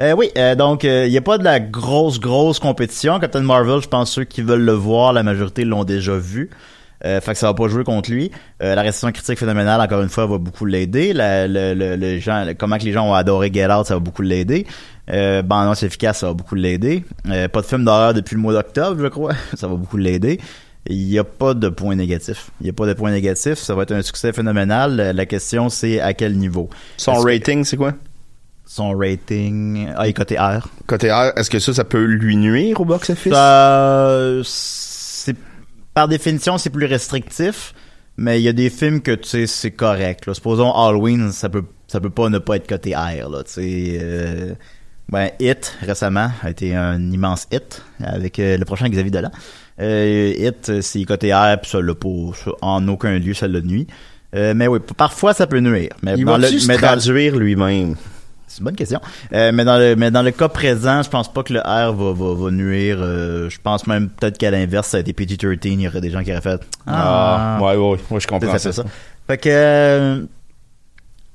[0.00, 3.18] Euh, oui, euh, donc il n'y a pas de la grosse, grosse compétition.
[3.20, 6.50] Captain Marvel, je pense ceux qui veulent le voir, la majorité l'ont déjà vu.
[7.04, 8.30] Euh, fait que ça va pas jouer contre lui.
[8.62, 11.12] Euh, la réception critique phénoménale, encore une fois, va beaucoup l'aider.
[11.12, 13.94] La- le, le- le gens, le- comment que les gens ont adoré Get Out, ça
[13.94, 14.66] va beaucoup l'aider.
[15.10, 17.02] Euh, Bande annonce efficace, ça va beaucoup l'aider.
[17.28, 19.32] Euh, pas de film d'horreur depuis le mois d'octobre, je crois.
[19.54, 20.40] ça va beaucoup l'aider.
[20.88, 22.50] Il n'y a pas de point négatif.
[22.60, 23.54] Il n'y a pas de point négatif.
[23.54, 24.94] Ça va être un succès phénoménal.
[25.14, 26.70] La- question, c'est à quel niveau?
[26.98, 27.94] Son que- rating, c'est quoi?
[28.74, 29.86] Son rating...
[29.98, 30.66] Ah, il est côté R.
[30.86, 33.30] Côté R, est-ce que ça, ça peut lui nuire au box-office?
[33.30, 35.36] Ça, c'est
[35.92, 37.74] par définition c'est plus restrictif,
[38.16, 40.24] mais il y a des films que tu sais c'est correct.
[40.24, 40.32] Là.
[40.32, 43.42] Supposons Halloween, ça peut ça peut pas ne pas être côté R là.
[43.44, 44.54] Tu sais, euh,
[45.10, 49.32] ben Hit récemment a été un immense hit avec euh, le prochain Xavier Dolan.
[49.82, 52.08] Euh, Hit euh, c'est côté R puis ça l'a pas
[52.62, 53.86] en aucun lieu ça le nuit.
[54.34, 55.90] Euh, mais oui, parfois ça peut nuire.
[56.02, 57.96] Mais Il se mais dans- traduire lui-même?
[58.52, 59.00] C'est une bonne question.
[59.32, 61.92] Euh, mais dans le mais dans le cas présent, je pense pas que le R
[61.94, 62.98] va va, va nuire.
[63.00, 66.10] euh, je pense même peut-être qu'à l'inverse, ça a été PG-13, il y aurait des
[66.10, 66.60] gens qui auraient fait.
[66.86, 68.68] Ah, ouais, ouais, ouais, je comprends ça ça.
[68.70, 68.84] fait ça.
[69.26, 70.22] Fait que euh,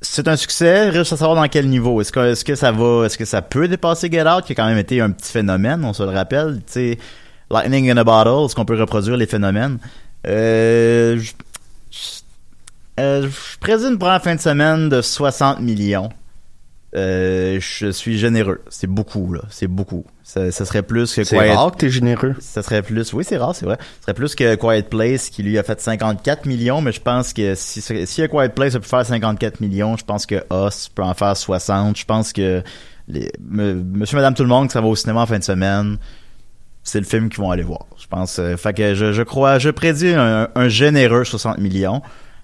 [0.01, 0.89] c'est un succès.
[0.89, 1.99] Reste à savoir dans quel niveau.
[2.01, 4.55] Est-ce que est-ce que ça va, est-ce que ça peut dépasser Get Out, qui a
[4.55, 6.57] quand même été un petit phénomène, on se le rappelle.
[6.67, 6.97] Tu sais,
[7.49, 9.77] Lightning in a Bottle, est-ce qu'on peut reproduire les phénomènes?
[10.27, 11.31] Euh, je-
[11.91, 16.09] je- je présume une première fin de semaine de 60 millions.
[16.95, 18.61] Euh, je suis généreux.
[18.69, 19.41] C'est beaucoup, là.
[19.49, 20.05] C'est beaucoup.
[20.23, 21.53] Ça, ça serait plus que C'est Quiet...
[21.53, 22.35] rare que t'es généreux.
[22.39, 23.11] Ça serait plus...
[23.13, 23.77] Oui, c'est rare, c'est vrai.
[23.79, 27.33] Ça serait plus que Quiet Place, qui lui a fait 54 millions, mais je pense
[27.33, 31.13] que si, Quiet Place a pu faire 54 millions, je pense que Us peut en
[31.13, 31.97] faire 60.
[31.97, 32.63] Je pense que
[33.09, 35.97] les, Monsieur, Madame, tout le monde qui ça va au cinéma en fin de semaine,
[36.83, 37.85] c'est le film qu'ils vont aller voir.
[38.01, 38.39] Je pense.
[38.39, 42.01] euh, fait que je, je crois, je prédis un, un généreux 60 millions.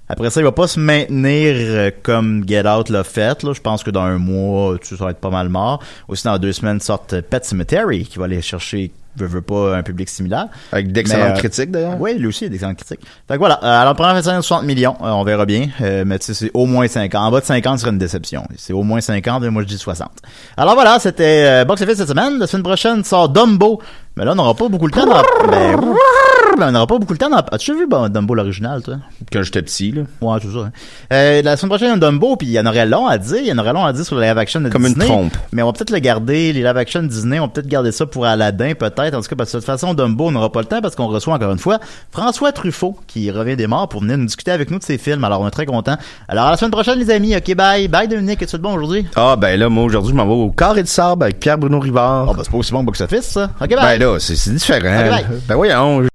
[0.10, 3.42] Après ça, il va pas se maintenir euh, comme Get Out l'a fait.
[3.44, 3.54] Là.
[3.54, 5.82] Je pense que dans un mois, tu ça va être pas mal mort.
[6.08, 9.82] Aussi, dans deux semaines, sortent Pet Cemetery, qui va aller chercher, veut, veut pas, un
[9.82, 10.48] public similaire.
[10.74, 12.00] Avec d'excellentes euh, critiques, d'ailleurs.
[12.02, 13.00] Oui, lui aussi, il a d'excellentes critiques.
[13.28, 15.70] Fait que voilà, euh, alors première de 60 millions, euh, on verra bien.
[15.80, 17.22] Euh, mais tu sais, c'est au moins 50.
[17.22, 18.44] En bas de 50, ce serait une déception.
[18.58, 20.10] C'est au moins 50, et moi je dis 60.
[20.58, 22.40] Alors voilà, c'était Box Office cette semaine.
[22.40, 23.82] La semaine prochaine sort Dumbo.
[24.16, 25.22] Mais là, on n'aura pas beaucoup le temps d'en...
[25.50, 25.76] Ben,
[26.58, 27.38] ben, on n'aura pas beaucoup le temps d'en...
[27.52, 28.98] As-tu vu bon, Dumbo l'original, toi?
[29.32, 30.04] Quand j'étais petit, là.
[30.22, 30.60] Ouais, c'est ça.
[30.66, 30.72] hein.
[31.12, 33.08] Euh, la semaine prochaine, il y a un Dumbo, puis il y en aurait long
[33.08, 33.38] à dire.
[33.40, 35.08] Il y en aurait long à dire sur le live action de Comme une Disney.
[35.08, 35.34] trompe.
[35.52, 38.06] Mais on va peut-être le garder, les live action Disney, on va peut-être garder ça
[38.06, 39.16] pour Aladdin, peut-être.
[39.16, 40.96] En tout cas, parce que de toute façon, Dumbo, on n'aura pas le temps parce
[40.96, 41.80] qu'on reçoit encore une fois
[42.12, 45.24] François Truffaut, qui revient des morts pour venir nous discuter avec nous de ses films.
[45.24, 45.98] Alors, on est très contents.
[46.28, 47.36] Alors, à la semaine prochaine, les amis.
[47.36, 47.88] OK, bye.
[47.88, 48.44] Bye, Dominique.
[48.44, 49.08] Es-tu de bon aujourd'hui?
[49.16, 52.28] Ah, ben là, moi, aujourd'hui, je m'en vais au Carré de Sable avec Pierre-Bruno Rivard.
[52.30, 53.50] Oh, ben, c'est pas aussi bon que Box Office, ça.
[53.60, 53.98] OK, bye.
[53.98, 55.10] ben là, c'est différent.
[55.48, 56.08] Ben voyons,